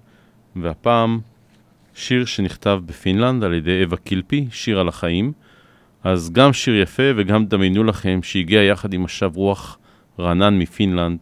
והפעם 0.57 1.21
שיר 1.95 2.25
שנכתב 2.25 2.81
בפינלנד 2.87 3.45
על 3.45 3.55
ידי 3.55 3.85
אווה 3.85 3.97
קילפי, 3.97 4.47
שיר 4.51 4.81
על 4.81 4.89
החיים. 4.89 5.33
אז 6.05 6.31
גם 6.33 6.53
שיר 6.53 6.75
יפה 6.75 7.03
וגם 7.17 7.47
דמיינו 7.47 7.85
לכם 7.85 8.21
שהגיע 8.23 8.63
יחד 8.63 8.93
עם 8.93 9.03
משב 9.03 9.31
רוח 9.35 9.79
רענן 10.19 10.59
מפינלנד, 10.59 11.19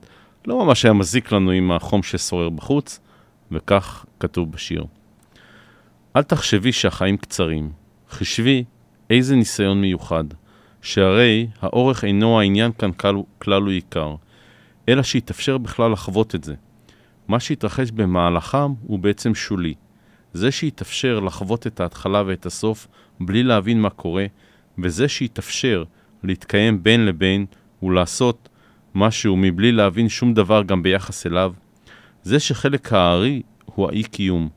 לא 0.47 0.65
ממש 0.65 0.85
היה 0.85 0.93
מזיק 0.93 1.33
לנו 1.33 1.51
עם 1.51 1.73
החום 1.73 2.03
ששורר 2.03 2.49
בחוץ, 2.49 3.01
וכך 3.53 4.05
כתוב 4.21 4.53
בשיר. 4.53 4.85
אל 6.17 6.23
תחשבי 6.23 6.73
שהחיים 6.73 7.17
קצרים, 7.17 7.71
חשבי 8.11 8.65
איזה 9.11 9.37
ניסיון 9.37 9.81
מיוחד. 9.81 10.25
שהרי 10.87 11.47
האורך 11.63 12.05
אינו 12.05 12.41
העניין 12.41 12.73
כאן 12.79 12.93
כלל, 12.93 13.17
כלל 13.39 13.63
ועיקר, 13.63 14.15
אלא 14.89 15.03
שיתאפשר 15.03 15.59
בכלל 15.59 15.93
לחוות 15.93 16.35
את 16.35 16.45
זה. 16.45 16.55
מה 17.29 17.41
שהתרחש 17.41 17.91
במהלכם 17.91 18.73
הוא 18.83 18.99
בעצם 18.99 19.35
שולי. 19.35 19.75
זה 20.33 20.51
שיתאפשר 20.51 21.21
לחוות 21.21 21.67
את 21.67 21.81
ההתחלה 21.81 22.23
ואת 22.27 22.47
הסוף 22.47 22.89
בלי 23.21 23.43
להבין 23.43 23.81
מה 23.81 23.91
קורה, 23.91 24.27
וזה 24.79 25.09
שיתאפשר 25.09 25.85
להתקיים 26.23 26.83
בין 26.83 27.07
לבין 27.07 27.47
ולעשות 27.83 28.49
משהו 28.95 29.37
מבלי 29.37 29.73
להבין 29.73 30.09
שום 30.09 30.35
דבר 30.35 30.63
גם 30.63 30.83
ביחס 30.83 31.27
אליו, 31.27 31.53
זה 32.23 32.41
שחלק 32.41 32.93
הארי 32.93 33.43
הוא 33.65 33.89
האי-קיום, 33.89 34.49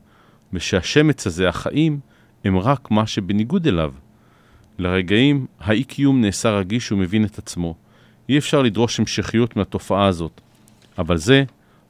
ושהשמץ 0.52 1.26
הזה, 1.26 1.48
החיים, 1.48 2.00
הם 2.44 2.58
רק 2.58 2.90
מה 2.90 3.06
שבניגוד 3.06 3.66
אליו. 3.66 3.92
לרגעים, 4.80 5.46
האי-קיום 5.60 6.20
נעשה 6.20 6.50
רגיש 6.50 6.92
ומבין 6.92 7.24
את 7.24 7.38
עצמו. 7.38 7.74
אי 8.28 8.38
אפשר 8.38 8.62
לדרוש 8.62 9.00
המשכיות 9.00 9.56
מהתופעה 9.56 10.06
הזאת. 10.06 10.40
אבל 10.98 11.16
זה 11.16 11.44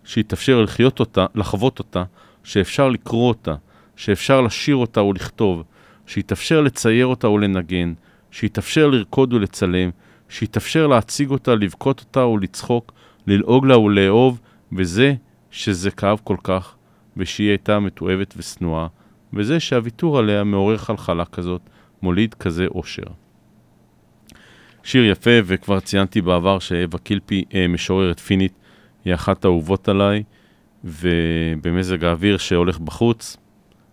שיתאפשר 0.04 0.62
לחיות 0.62 1.00
אותה, 1.00 1.26
לחוות 1.34 1.78
אותה, 1.78 2.04
שאפשר 2.44 2.88
לקרוא 2.88 3.28
אותה, 3.28 3.54
שאפשר 3.96 4.40
לשיר 4.40 4.76
אותה 4.76 5.02
ולכתוב, 5.02 5.62
שיתאפשר 6.06 6.60
לצייר 6.60 7.06
אותה 7.06 7.28
ולנגן, 7.28 7.92
שיתאפשר 8.30 8.86
לרקוד 8.86 9.32
ולצלם, 9.32 9.90
שיתאפשר 10.28 10.86
להציג 10.86 11.30
אותה, 11.30 11.54
לבכות 11.54 12.00
אותה 12.00 12.26
ולצחוק, 12.26 12.92
ללעוג 13.26 13.66
לה 13.66 13.78
ולאהוב, 13.78 14.40
וזה 14.72 15.14
שזה 15.50 15.90
כאב 15.90 16.20
כל 16.24 16.36
כך, 16.42 16.74
ושהיא 17.16 17.48
הייתה 17.48 17.80
מתועבת 17.80 18.34
ושנואה, 18.36 18.86
וזה 19.32 19.60
שהוויתור 19.60 20.18
עליה 20.18 20.44
מעורר 20.44 20.76
חלחלה 20.76 21.24
כזאת, 21.24 21.60
מוליד 22.02 22.34
כזה 22.34 22.66
אושר. 22.66 23.06
שיר 24.82 25.04
יפה, 25.04 25.30
וכבר 25.44 25.80
ציינתי 25.80 26.20
בעבר 26.20 26.58
שאווה 26.58 26.98
קילפי, 26.98 27.44
אה, 27.54 27.68
משוררת 27.68 28.20
פינית, 28.20 28.52
היא 29.04 29.14
אחת 29.14 29.44
האהובות 29.44 29.88
עליי, 29.88 30.22
ובמזג 30.84 32.04
האוויר 32.04 32.36
שהולך 32.38 32.78
בחוץ, 32.78 33.36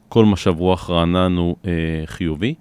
כל 0.09 0.25
משב 0.25 0.55
רוח 0.57 0.89
רענן 0.89 1.37
הוא 1.37 1.55
אה, 1.65 1.71
חיובי. 2.05 2.55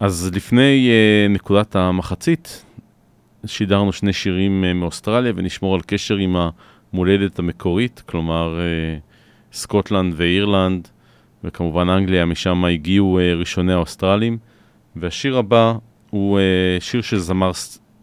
אז 0.00 0.30
לפני 0.34 0.90
אה, 0.90 1.28
נקודת 1.28 1.76
המחצית, 1.76 2.64
שידרנו 3.46 3.92
שני 3.92 4.12
שירים 4.12 4.64
אה, 4.64 4.72
מאוסטרליה, 4.72 5.32
ונשמור 5.36 5.74
על 5.74 5.80
קשר 5.86 6.16
עם 6.16 6.36
המולדת 6.92 7.38
המקורית, 7.38 8.02
כלומר 8.06 8.58
אה, 8.58 8.98
סקוטלנד 9.52 10.14
ואירלנד, 10.16 10.88
וכמובן 11.44 11.88
אנגליה, 11.88 12.26
משם 12.26 12.64
הגיעו 12.64 13.18
אה, 13.18 13.34
ראשוני 13.34 13.72
האוסטרלים. 13.72 14.38
והשיר 14.96 15.38
הבא 15.38 15.74
הוא 16.10 16.38
אה, 16.38 16.76
שיר 16.80 17.02
של 17.02 17.18
זמר 17.18 17.50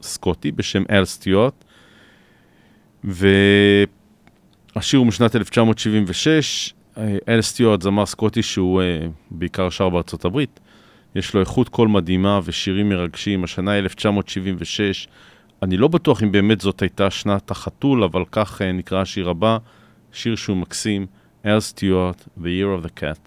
סקוטי 0.02 0.52
בשם 0.52 0.84
אל 0.90 1.06
סטיוארט, 1.06 1.64
והשיר 3.04 5.00
הוא 5.00 5.08
משנת 5.08 5.36
1976. 5.36 6.74
אה, 6.98 7.18
אל 7.28 7.42
סטיוארט 7.42 7.82
זמר 7.82 8.06
סקוטי 8.06 8.44
שהוא 8.44 8.82
אה, 8.82 9.08
בעיקר 9.32 9.70
שר 9.70 9.90
בארצות 9.90 10.26
הברית. 10.26 10.60
יש 11.16 11.34
לו 11.34 11.40
איכות 11.40 11.70
קול 11.70 11.88
מדהימה 11.88 12.40
ושירים 12.44 12.90
מרגשים. 12.90 13.44
השנה 13.44 13.72
היא 13.72 13.80
1976. 13.80 15.08
אני 15.64 15.78
לא 15.78 15.88
בטוח 15.88 16.24
אם 16.24 16.32
באמת 16.32 16.62
זאת 16.62 16.82
הייתה 16.82 17.10
שנת 17.10 17.52
החתול, 17.52 18.04
אבל 18.04 18.24
כך 18.32 18.62
אה, 18.62 18.72
נקרא 18.72 19.02
השיר 19.02 19.30
הבא, 19.30 19.58
שיר 20.12 20.36
שהוא 20.36 20.58
מקסים, 20.58 21.06
L. 21.44 21.60
Stuart, 21.60 22.18
The 22.38 22.52
Year 22.52 22.72
of 22.72 22.84
the 22.84 22.92
Cat, 22.92 23.18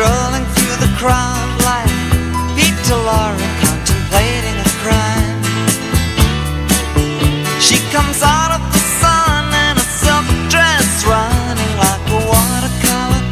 strolling 0.00 0.46
through 0.56 0.76
the 0.80 0.92
crowd 0.96 1.50
like 1.60 1.92
Peter 2.56 2.96
Laura 2.96 3.48
contemplating 3.60 4.56
a 4.56 4.70
crime. 4.80 5.36
She 7.60 7.76
comes 7.92 8.22
out 8.22 8.50
of 8.56 8.62
the 8.72 8.80
sun 8.96 9.44
in 9.52 9.76
a 9.76 9.86
silver 10.00 10.38
dress, 10.48 11.04
running 11.04 11.74
like 11.84 12.04
a 12.16 12.20
watercolor 12.32 13.22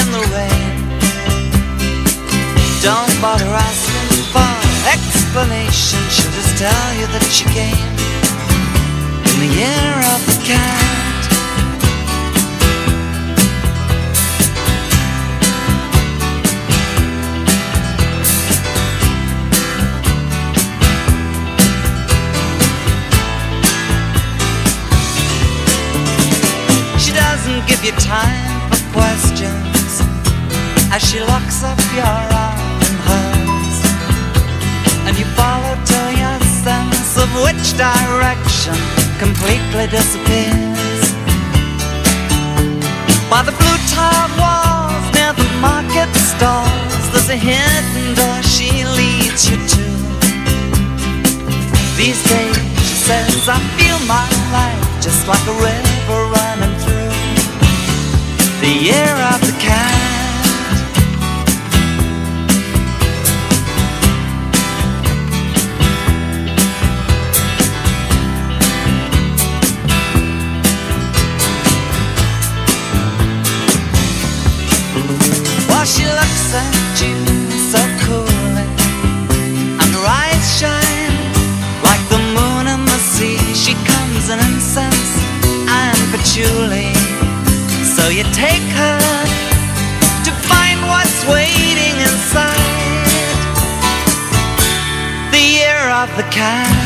in 0.00 0.06
the 0.12 0.22
rain. 0.36 0.74
Don't 2.84 3.14
bother 3.22 3.48
asking 3.48 4.24
for 4.36 4.52
explanation, 4.92 6.00
she'll 6.12 6.30
just 6.36 6.58
tell 6.58 6.88
you 7.00 7.06
that 7.06 7.24
she 7.32 7.46
came. 7.56 7.91
desse 39.92 40.21
so 88.02 88.08
you 88.08 88.24
take 88.32 88.66
her 88.82 88.98
to 90.26 90.32
find 90.50 90.78
what's 90.90 91.24
waiting 91.28 91.94
inside 92.00 93.06
the 95.30 95.38
year 95.38 95.78
of 96.02 96.08
the 96.16 96.24
cat. 96.34 96.81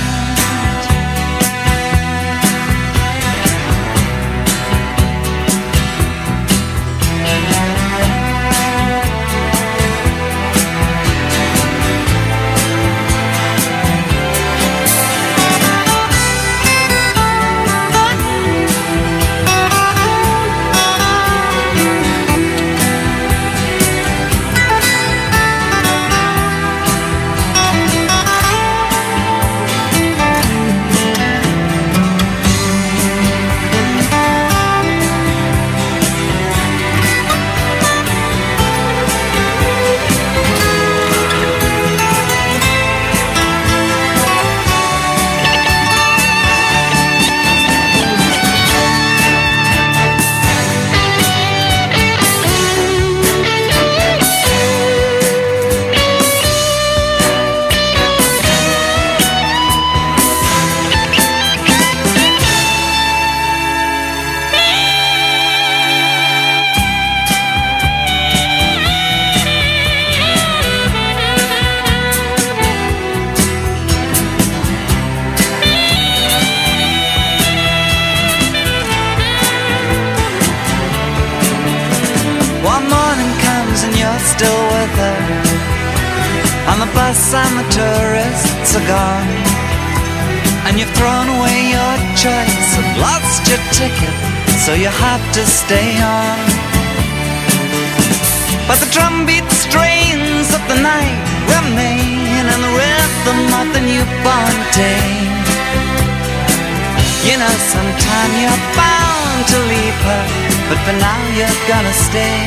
sweet 99.37 99.51
strains 99.53 100.49
of 100.55 100.63
the 100.69 100.81
night 100.81 101.21
remain 101.45 102.41
in 102.41 102.61
the 102.65 102.73
rhythm 102.73 103.41
of 103.61 103.67
the 103.75 103.81
newborn 103.81 104.57
day. 104.73 105.13
You 107.29 107.37
know, 107.37 107.55
sometime 107.75 108.31
you're 108.41 108.63
bound 108.77 109.41
to 109.53 109.59
leave 109.73 109.99
her, 110.09 110.25
but 110.69 110.79
for 110.85 110.97
now 110.97 111.21
you're 111.37 111.61
gonna 111.69 111.93
stay 111.93 112.45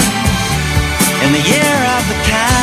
in 1.26 1.32
the 1.34 1.44
year 1.52 1.78
of 1.98 2.04
the 2.10 2.18
cat. 2.26 2.59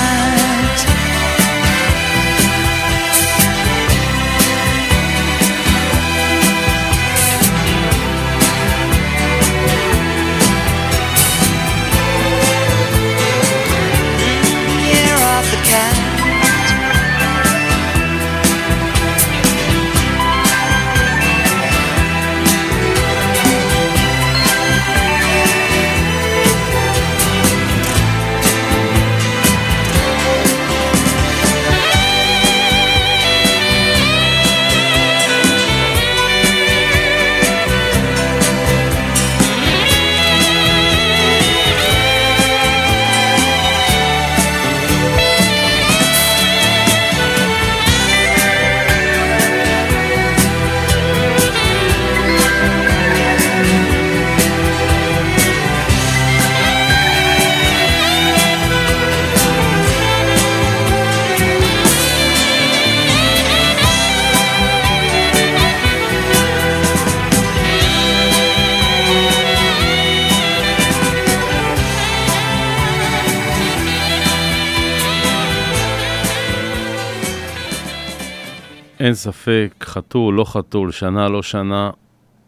אין 79.07 79.15
ספק, 79.15 79.75
חתול, 79.83 80.35
לא 80.35 80.45
חתול, 80.45 80.93
שנה, 80.93 81.29
לא 81.29 81.43
שנה, 81.43 81.91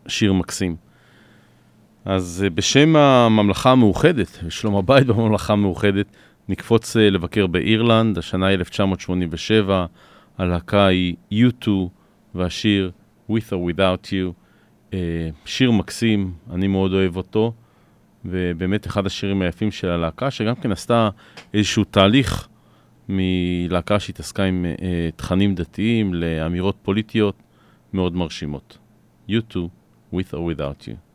שיר 0.09 0.33
מקסים. 0.33 0.77
אז 2.05 2.45
אה, 2.45 2.51
בשם 2.51 2.97
הממלכה 2.97 3.71
המאוחדת, 3.71 4.39
שלום 4.49 4.77
הבית 4.77 5.07
בממלכה 5.07 5.53
המאוחדת, 5.53 6.07
נקפוץ 6.49 6.97
אה, 6.97 7.11
לבקר 7.11 7.47
באירלנד, 7.47 8.19
השנה 8.19 8.51
1987, 8.51 9.87
הלהקה 10.39 10.87
היא 10.87 11.17
U2 11.33 11.69
והשיר 12.35 12.91
With 13.31 13.51
or 13.51 13.73
Without 13.73 14.07
You, 14.07 14.33
אה, 14.95 14.99
שיר 15.45 15.71
מקסים, 15.71 16.33
אני 16.55 16.67
מאוד 16.67 16.93
אוהב 16.93 17.17
אותו, 17.17 17.53
ובאמת 18.25 18.87
אחד 18.87 19.07
השירים 19.07 19.43
היפים 19.43 19.71
של 19.71 19.89
הלהקה, 19.89 20.31
שגם 20.31 20.55
כן 20.55 20.73
עשתה 20.73 21.09
איזשהו 21.55 21.85
תהליך 21.85 22.49
מלהקה 23.09 24.01
שהתעסקה 24.01 24.45
עם 24.45 24.67
אה, 24.67 25.09
תכנים 25.17 25.55
דתיים 25.55 26.15
לאמירות 26.15 26.77
פוליטיות 26.83 27.43
מאוד 27.93 28.17
מרשימות. 28.17 28.79
You 29.29 29.41
too, 29.53 29.69
with 30.15 30.33
or 30.33 30.57
without 30.57 30.89
you. 30.89 31.08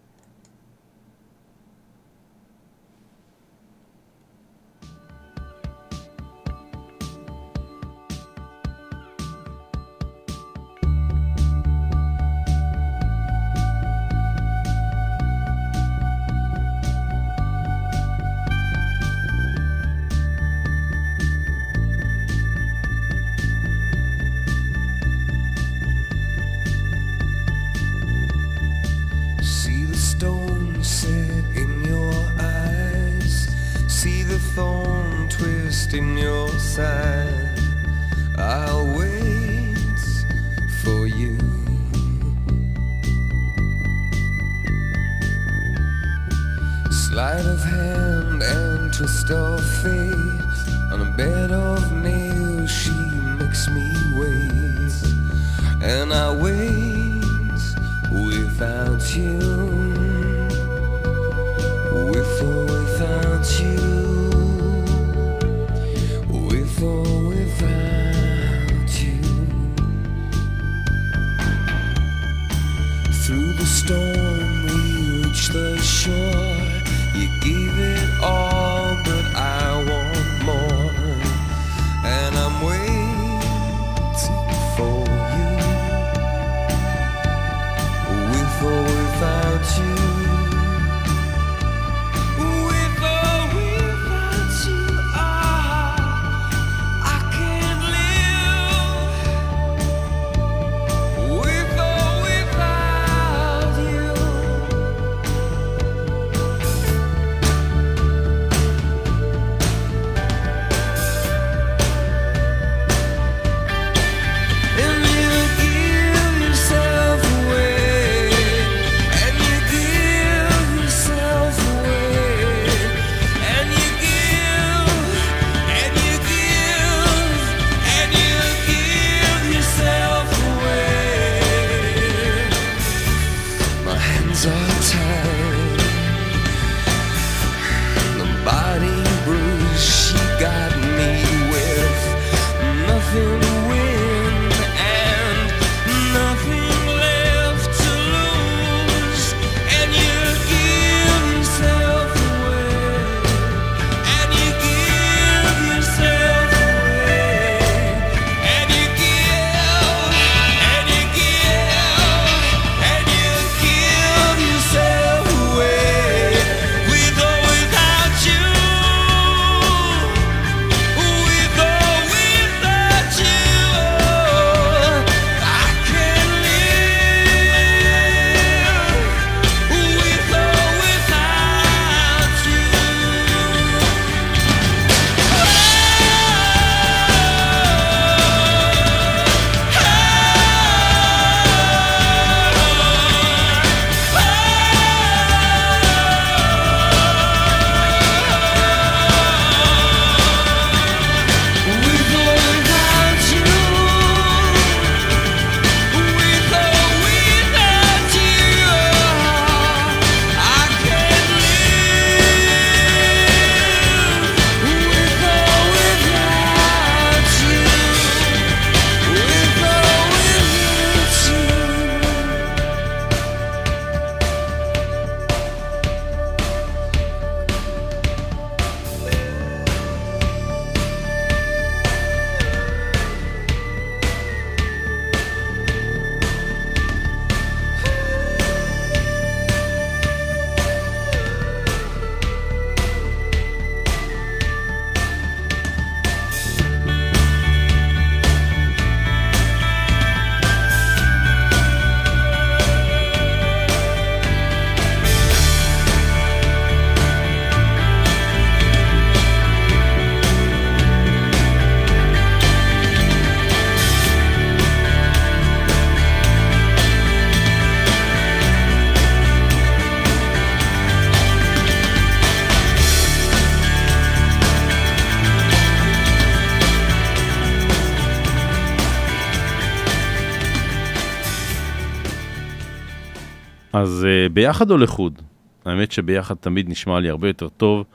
ביחד 284.34 284.72
או 284.72 284.78
לחוד? 284.78 285.22
האמת 285.66 285.92
שביחד 285.92 286.36
תמיד 286.36 286.70
נשמע 286.70 287.00
לי 287.00 287.10
הרבה 287.10 287.28
יותר 287.28 287.50
טוב, 287.50 287.86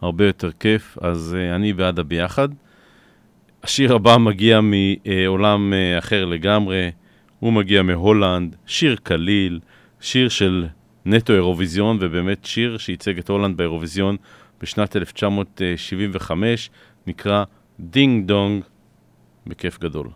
הרבה 0.00 0.26
יותר 0.26 0.50
כיף, 0.60 0.98
אז 1.00 1.36
אה, 1.38 1.56
אני 1.56 1.72
בעד 1.72 1.98
הביחד. 1.98 2.48
השיר 3.62 3.94
הבא 3.94 4.16
מגיע 4.16 4.60
מעולם 4.60 5.72
אה, 5.72 5.98
אחר 5.98 6.24
לגמרי, 6.24 6.90
הוא 7.40 7.52
מגיע 7.52 7.82
מהולנד, 7.82 8.56
שיר 8.66 8.96
קליל, 9.02 9.60
שיר 10.00 10.28
של 10.28 10.66
נטו 11.06 11.32
אירוויזיון, 11.32 11.98
ובאמת 12.00 12.44
שיר 12.44 12.78
שייצג 12.78 13.18
את 13.18 13.28
הולנד 13.28 13.56
באירוויזיון 13.56 14.16
בשנת 14.60 14.96
1975, 14.96 16.70
נקרא 17.06 17.44
דינג 17.80 18.26
דונג, 18.26 18.64
בכיף 19.46 19.78
גדול. 19.78 20.08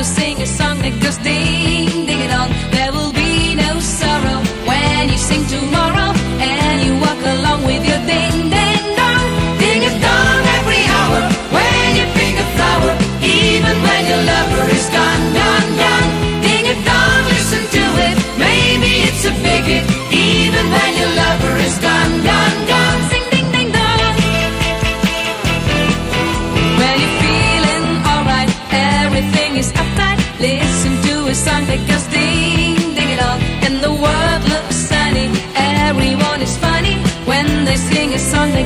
you 0.00 0.04
sing 0.04 0.40
a 0.40 0.46
song. 0.46 0.69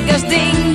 lekkers 0.04 0.24
ding 0.28 0.73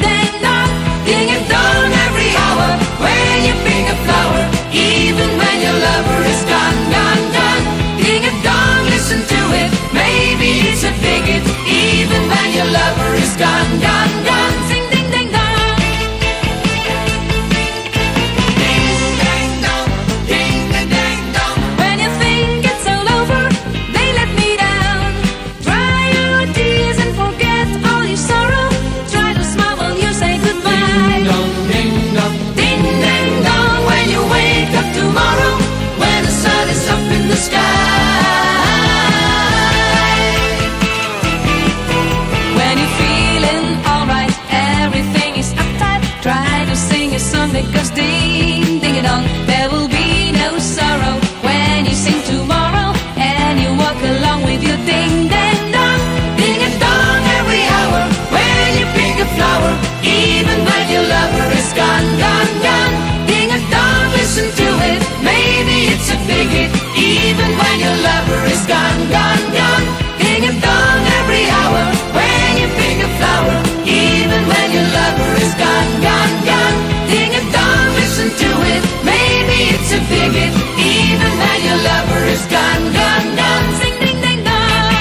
it's 65.99 66.11
a 66.15 66.17
bigot, 66.27 66.71
even 66.95 67.49
when 67.59 67.75
your 67.83 67.97
lover 68.07 68.41
is 68.53 68.63
gone, 68.73 69.01
gone, 69.15 69.43
gone. 69.51 69.85
Ding 70.19 70.43
a 70.51 70.53
dong 70.65 71.01
every 71.19 71.45
hour. 71.59 71.81
When 72.15 72.51
you 72.59 72.67
pick 72.79 72.97
a 73.07 73.09
flower, 73.19 73.55
even 73.83 74.41
when 74.51 74.67
your 74.75 74.87
lover 74.97 75.31
is 75.43 75.53
gone, 75.63 75.91
gone, 76.07 76.35
gone. 76.49 76.77
Ding 77.11 77.31
a 77.41 77.43
dong, 77.55 77.87
listen 77.99 78.29
to 78.43 78.49
it. 78.73 78.81
Maybe 79.11 79.57
it's 79.75 79.91
a 79.99 80.01
bigot, 80.11 80.53
even 80.95 81.31
when 81.41 81.59
your 81.67 81.79
lover 81.89 82.23
is 82.35 82.43
gone, 82.55 82.83
gone, 82.97 83.27
gone. 83.39 83.67
Sing 83.79 83.95
ding 84.01 84.19
ding 84.23 84.41
dong. 84.47 84.95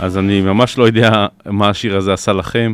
אז 0.00 0.18
אני 0.18 0.40
ממש 0.40 0.78
לא 0.78 0.84
יודע 0.84 1.26
מה 1.46 1.68
השיר 1.68 1.96
הזה 1.96 2.12
עשה 2.12 2.32
לכם. 2.32 2.72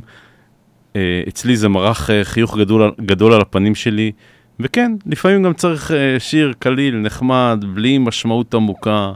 אה, 0.99 1.23
אצלי 1.29 1.57
זה 1.57 1.69
מרח 1.69 2.11
אה, 2.11 2.25
חיוך 2.25 2.57
גדול, 2.59 2.93
גדול 3.01 3.33
על 3.33 3.41
הפנים 3.41 3.75
שלי, 3.75 4.13
וכן, 4.61 4.93
לפעמים 5.07 5.43
גם 5.43 5.55
צריך 5.55 5.91
אה, 5.91 6.21
שיר 6.21 6.53
קליל, 6.59 6.97
נחמד, 6.97 7.65
בלי 7.75 7.99
משמעות 7.99 8.55
עמוקה. 8.55 9.13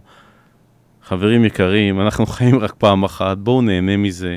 חברים 1.05 1.45
יקרים, 1.45 2.01
אנחנו 2.01 2.26
חיים 2.35 2.59
רק 2.59 2.74
פעם 2.78 3.05
אחת, 3.05 3.39
בואו 3.39 3.62
נהנה 3.62 3.97
מזה. 3.97 4.37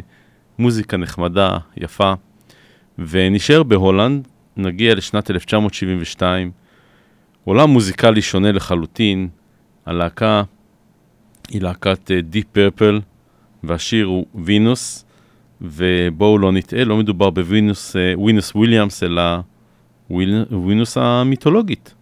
מוזיקה 0.59 0.97
נחמדה, 0.97 1.57
יפה. 1.77 2.13
ונשאר 2.99 3.63
בהולנד, 3.63 4.27
נגיע 4.57 4.95
לשנת 4.95 5.31
1972. 5.31 6.51
עולם 7.43 7.69
מוזיקלי 7.69 8.21
שונה 8.21 8.51
לחלוטין. 8.51 9.27
הלהקה 9.85 10.43
היא 11.49 11.61
להקת 11.61 12.11
דיפ 12.11 12.45
פרפל, 12.51 13.01
והשיר 13.63 14.05
הוא 14.05 14.25
וינוס, 14.35 15.04
ובואו 15.69 16.37
לא 16.37 16.51
נטעה, 16.51 16.83
לא 16.83 16.97
מדובר 16.97 17.29
בווינוס 17.29 17.95
אה, 17.95 18.13
וויליאמס, 18.55 19.03
אלא 19.03 19.21
וויל- 20.09 20.45
וינוס 20.67 20.97
המיתולוגית. 20.97 21.94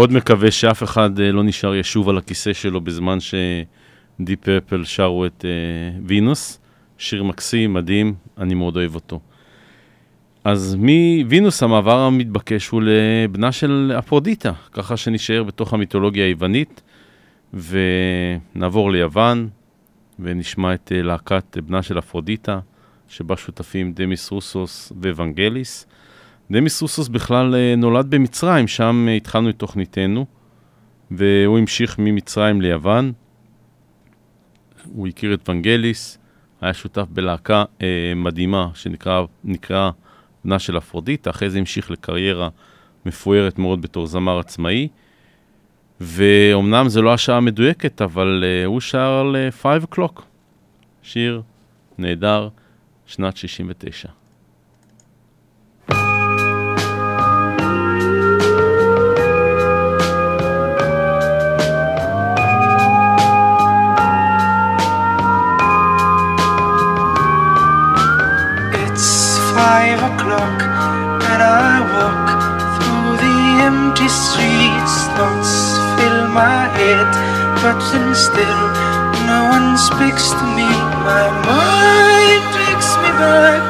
מאוד 0.00 0.12
מקווה 0.12 0.50
שאף 0.50 0.82
אחד 0.82 1.20
אה, 1.20 1.32
לא 1.32 1.42
נשאר 1.42 1.74
ישוב 1.74 2.08
על 2.08 2.18
הכיסא 2.18 2.52
שלו 2.52 2.80
בזמן 2.80 3.18
שדיפ 3.20 4.48
פרפל 4.48 4.84
שרו 4.84 5.26
את 5.26 5.44
אה, 5.44 5.98
וינוס. 6.06 6.60
שיר 6.98 7.22
מקסים, 7.22 7.72
מדהים, 7.72 8.14
אני 8.38 8.54
מאוד 8.54 8.76
אוהב 8.76 8.94
אותו. 8.94 9.20
אז 10.44 10.76
מווינוס 10.78 11.62
המעבר 11.62 11.98
המתבקש 11.98 12.68
הוא 12.68 12.82
לבנה 12.84 13.52
של 13.52 13.92
אפרודיטה, 13.98 14.52
ככה 14.72 14.96
שנשאר 14.96 15.42
בתוך 15.42 15.74
המיתולוגיה 15.74 16.24
היוונית, 16.24 16.82
ונעבור 17.54 18.92
ליוון, 18.92 19.48
ונשמע 20.18 20.74
את 20.74 20.92
אה, 20.94 21.02
להקת 21.02 21.56
בנה 21.66 21.82
של 21.82 21.98
אפרודיטה, 21.98 22.60
שבה 23.08 23.36
שותפים 23.36 23.92
דמיס 23.92 24.30
רוסוס 24.30 24.92
ואבנגליס. 25.00 25.86
דמיס 26.52 26.82
רוסוס 26.82 27.08
בכלל 27.08 27.54
אה, 27.54 27.74
נולד 27.76 28.10
במצרים, 28.10 28.68
שם 28.68 29.06
אה, 29.08 29.14
התחלנו 29.14 29.50
את 29.50 29.56
תוכניתנו, 29.56 30.26
והוא 31.10 31.58
המשיך 31.58 31.98
ממצרים 31.98 32.60
ליוון. 32.60 33.12
הוא 34.84 35.08
הכיר 35.08 35.34
את 35.34 35.48
ונגליס, 35.48 36.18
היה 36.60 36.74
שותף 36.74 37.06
בלהקה 37.10 37.64
אה, 37.82 38.12
מדהימה 38.16 38.68
שנקרא 38.74 39.22
בנה 40.44 40.58
של 40.58 40.78
אפרודיטה, 40.78 41.30
אחרי 41.30 41.50
זה 41.50 41.58
המשיך 41.58 41.90
לקריירה 41.90 42.48
מפוארת 43.06 43.58
מאוד 43.58 43.82
בתור 43.82 44.06
זמר 44.06 44.38
עצמאי. 44.38 44.88
ואומנם 46.00 46.88
זו 46.88 47.02
לא 47.02 47.14
השעה 47.14 47.36
המדויקת, 47.36 48.02
אבל 48.02 48.44
uh, 48.44 48.66
הוא 48.66 48.80
שר 48.80 48.98
על 48.98 49.36
uh, 49.36 49.64
Five 49.64 49.94
O'Clock, 49.94 50.22
שיר 51.02 51.42
נהדר, 51.98 52.48
שנת 53.06 53.36
69. 53.36 54.19
Five 69.70 70.02
o'clock 70.10 70.58
and 71.30 71.40
I 71.70 71.74
walk 71.94 72.26
through 72.74 73.10
the 73.24 73.38
empty 73.70 74.08
streets. 74.22 74.94
Thoughts 75.14 75.54
fill 75.94 76.20
my 76.42 76.62
head, 76.78 77.10
but 77.62 77.78
still 78.26 78.62
no 79.30 79.40
one 79.56 79.68
speaks 79.88 80.26
to 80.38 80.44
me. 80.58 80.70
My 81.06 81.26
mind 81.46 82.44
takes 82.58 82.90
me 83.02 83.10
back 83.22 83.62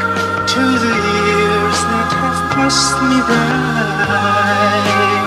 to 0.53 0.63
the 0.85 0.95
years 1.11 1.79
that 1.91 2.11
have 2.23 2.41
passed 2.55 2.97
me 3.09 3.19
by. 3.29 5.20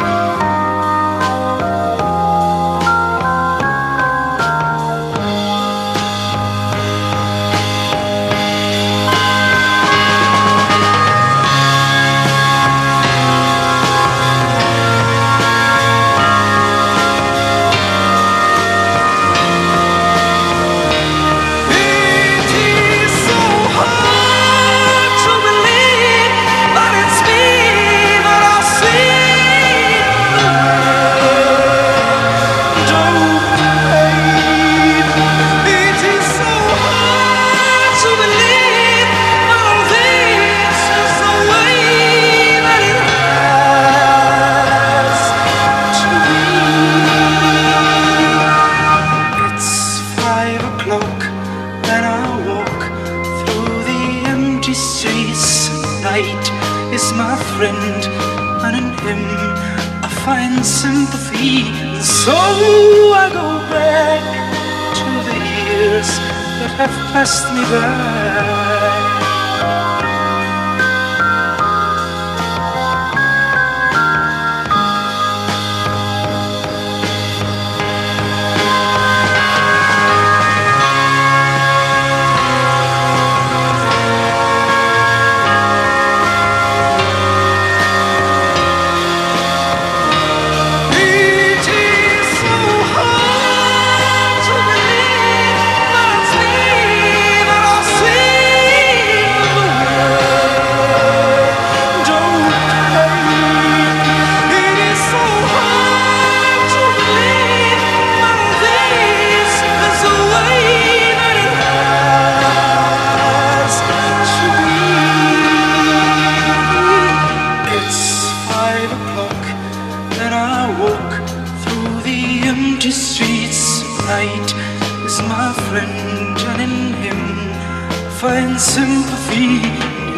Find 128.23 128.57
sympathy. 128.57 129.59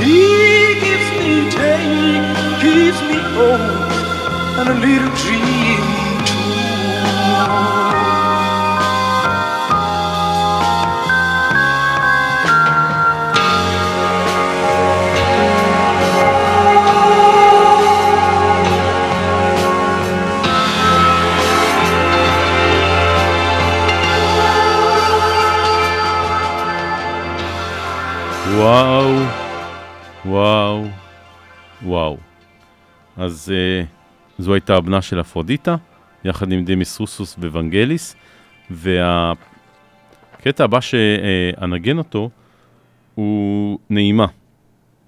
He 0.03 0.76
gives 0.80 1.10
me 1.18 1.49
day, 1.49 2.22
gives 2.62 3.01
me 3.10 3.18
hope, 3.34 3.89
and 4.60 4.70
a 4.70 4.76
little 4.76 5.12
dream 5.24 5.82
too. 6.30 7.95
וואו, 28.66 29.16
וואו, 30.26 30.86
וואו. 31.84 32.18
אז 33.18 33.53
uh, 33.53 33.86
זו 34.41 34.53
הייתה 34.53 34.76
הבנה 34.76 35.01
של 35.01 35.20
אפרודיטה, 35.20 35.76
יחד 36.24 36.51
עם 36.51 36.66
דמיס 36.66 36.99
רוסוס 36.99 37.36
וונגליס, 37.38 38.16
והקטע 38.70 39.43
הבא 40.63 40.82
שאנגן 40.82 41.97
אותו 41.97 42.30
הוא 43.16 43.80
נעימה. 43.89 44.26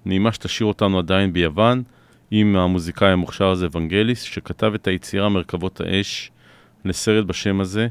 נעימה 0.04 0.32
שתשאיר 0.32 0.66
אותנו 0.66 0.98
עדיין 0.98 1.32
ביוון, 1.32 1.82
עם 2.30 2.56
המוזיקאי 2.56 3.12
המוכשר 3.12 3.48
הזה, 3.48 3.66
ונגליס, 3.72 4.22
שכתב 4.22 4.72
את 4.74 4.86
היצירה 4.86 5.28
מרכבות 5.28 5.80
האש 5.80 6.30
לסרט 6.84 7.24
בשם 7.24 7.60
הזה. 7.60 7.88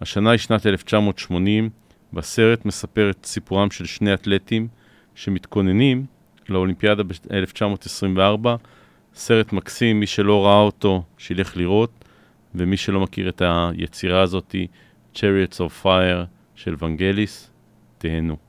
השנה 0.00 0.30
היא 0.30 0.38
שנת 0.38 0.66
1980, 0.66 1.70
והסרט 2.12 2.64
מספר 2.64 3.10
את 3.10 3.26
סיפורם 3.26 3.70
של 3.70 3.86
שני 3.86 4.14
אתלטים 4.14 4.68
שמתכוננים 5.16 6.06
לאולימפיאדה 6.48 7.02
ב-1924. 7.02 8.48
סרט 9.14 9.52
מקסים, 9.52 10.00
מי 10.00 10.06
שלא 10.06 10.46
ראה 10.46 10.60
אותו, 10.60 11.02
שילך 11.18 11.56
לראות, 11.56 12.04
ומי 12.54 12.76
שלא 12.76 13.00
מכיר 13.00 13.28
את 13.28 13.42
היצירה 13.44 14.22
הזאת, 14.22 14.54
Chariots 15.14 15.56
of 15.58 15.84
Fire 15.84 16.24
של 16.54 16.74
ונגליס, 16.78 17.50
תהנו. 17.98 18.45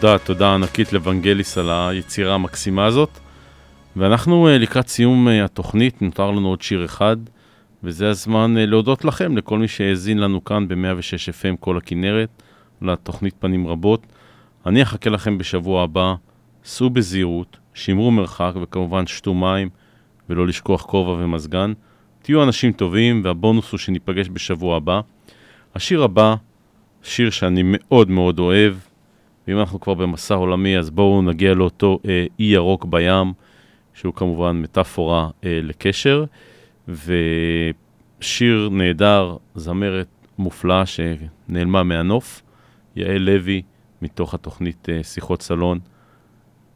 תודה, 0.00 0.18
תודה 0.18 0.54
ענקית 0.54 0.92
לוונגליס 0.92 1.58
על 1.58 1.70
היצירה 1.70 2.34
המקסימה 2.34 2.86
הזאת. 2.86 3.18
ואנחנו 3.96 4.48
אה, 4.48 4.58
לקראת 4.58 4.88
סיום 4.88 5.28
אה, 5.28 5.44
התוכנית, 5.44 6.02
נותר 6.02 6.30
לנו 6.30 6.48
עוד 6.48 6.62
שיר 6.62 6.84
אחד, 6.84 7.16
וזה 7.84 8.10
הזמן 8.10 8.58
אה, 8.58 8.66
להודות 8.66 9.04
לכם, 9.04 9.36
לכל 9.36 9.58
מי 9.58 9.68
שהאזין 9.68 10.18
לנו 10.18 10.44
כאן 10.44 10.68
ב-106 10.68 11.32
FM 11.42 11.56
כל 11.60 11.76
הכנרת, 11.76 12.42
לתוכנית 12.82 13.34
פנים 13.38 13.66
רבות. 13.66 14.06
אני 14.66 14.82
אחכה 14.82 15.10
לכם 15.10 15.38
בשבוע 15.38 15.82
הבא, 15.82 16.14
סעו 16.64 16.90
בזהירות, 16.90 17.56
שמרו 17.74 18.10
מרחק 18.10 18.52
וכמובן 18.62 19.06
שתו 19.06 19.34
מים, 19.34 19.68
ולא 20.28 20.46
לשכוח 20.46 20.82
כובע 20.82 21.24
ומזגן. 21.24 21.72
תהיו 22.22 22.42
אנשים 22.42 22.72
טובים, 22.72 23.20
והבונוס 23.24 23.72
הוא 23.72 23.78
שניפגש 23.78 24.28
בשבוע 24.32 24.76
הבא. 24.76 25.00
השיר 25.74 26.02
הבא, 26.02 26.34
שיר 27.02 27.30
שאני 27.30 27.62
מאוד 27.64 28.10
מאוד 28.10 28.38
אוהב, 28.38 28.74
ואם 29.50 29.58
אנחנו 29.58 29.80
כבר 29.80 29.94
במסע 29.94 30.34
עולמי, 30.34 30.78
אז 30.78 30.90
בואו 30.90 31.22
נגיע 31.22 31.54
לאותו 31.54 31.98
אה, 32.08 32.26
אי 32.38 32.44
ירוק 32.44 32.84
בים, 32.84 33.32
שהוא 33.94 34.14
כמובן 34.14 34.62
מטאפורה 34.62 35.30
אה, 35.44 35.60
לקשר, 35.62 36.24
ושיר 36.88 38.68
נהדר, 38.72 39.36
זמרת 39.54 40.06
מופלאה 40.38 40.82
שנעלמה 40.86 41.82
מהנוף, 41.82 42.42
יעל 42.96 43.18
לוי, 43.18 43.62
מתוך 44.02 44.34
התוכנית 44.34 44.88
אה, 44.88 45.02
שיחות 45.02 45.42
סלון. 45.42 45.78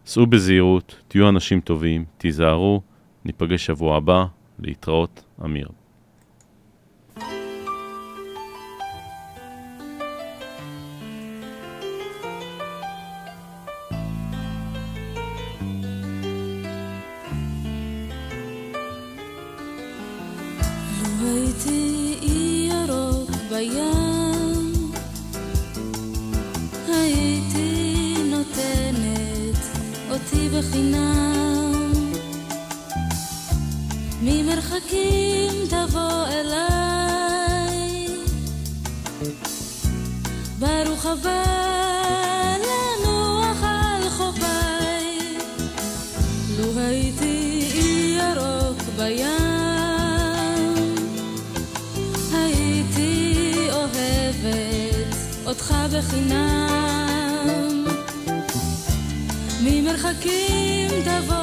סעו 0.06 0.26
בזהירות, 0.26 1.00
תהיו 1.08 1.28
אנשים 1.28 1.60
טובים, 1.60 2.04
תיזהרו, 2.18 2.80
ניפגש 3.24 3.66
שבוע 3.66 3.96
הבא, 3.96 4.24
להתראות, 4.58 5.24
אמיר. 5.44 5.68
הייתי 21.24 22.18
אי 22.22 22.70
ירוק 22.70 23.30
בים, 23.50 24.92
הייתי 26.88 28.14
נותנת 28.30 29.58
אותי 30.10 30.48
בחינם. 30.48 32.12
ממרחקים 34.22 35.52
תבוא 35.68 36.26
אליי, 36.26 38.08
ברוך 40.58 41.06
הבא 41.06 41.93
אותך 55.64 55.96
בחינם. 55.96 57.84
ממרחקים 59.60 60.90
תבוא 61.04 61.33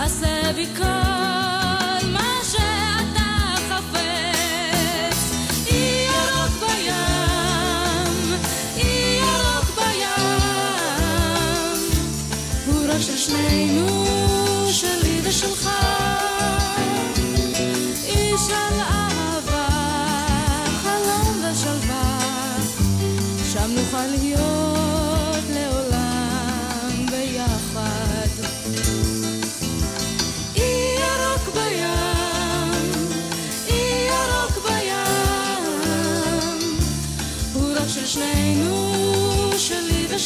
עשה 0.00 0.52
בי 0.54 0.66
כל 0.76 1.25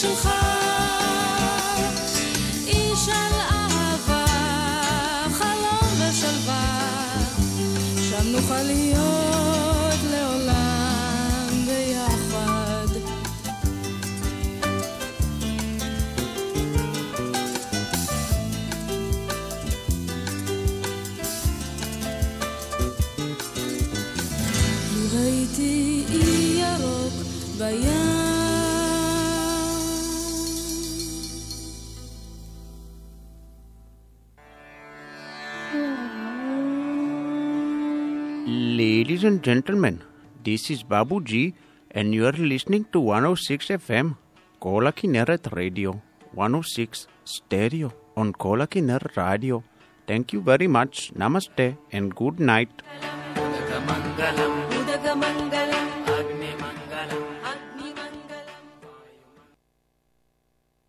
שלי 0.01 0.13
ושלך. 0.13 0.40
Ladies 39.21 39.33
and 39.35 39.43
gentlemen, 39.45 40.01
this 40.45 40.71
is 40.71 40.83
Babu 40.83 41.23
G, 41.23 41.53
and 41.91 42.15
you 42.15 42.25
are 42.27 42.33
listening 42.33 42.87
to 42.91 43.01
106 43.01 43.67
FM, 43.67 44.17
Kola 44.61 44.95
Kinneret 44.95 45.53
Radio, 45.55 46.01
106 46.33 47.07
Stereo 47.25 47.93
on 48.17 48.33
Kola 48.33 48.67
Kinneret 48.67 49.15
Radio. 49.19 49.63
Thank 50.07 50.33
you 50.33 50.41
very 50.41 50.69
much. 50.69 51.13
Namaste 51.13 51.77
and 51.93 52.15
good 52.15 52.41
night. 52.41 52.71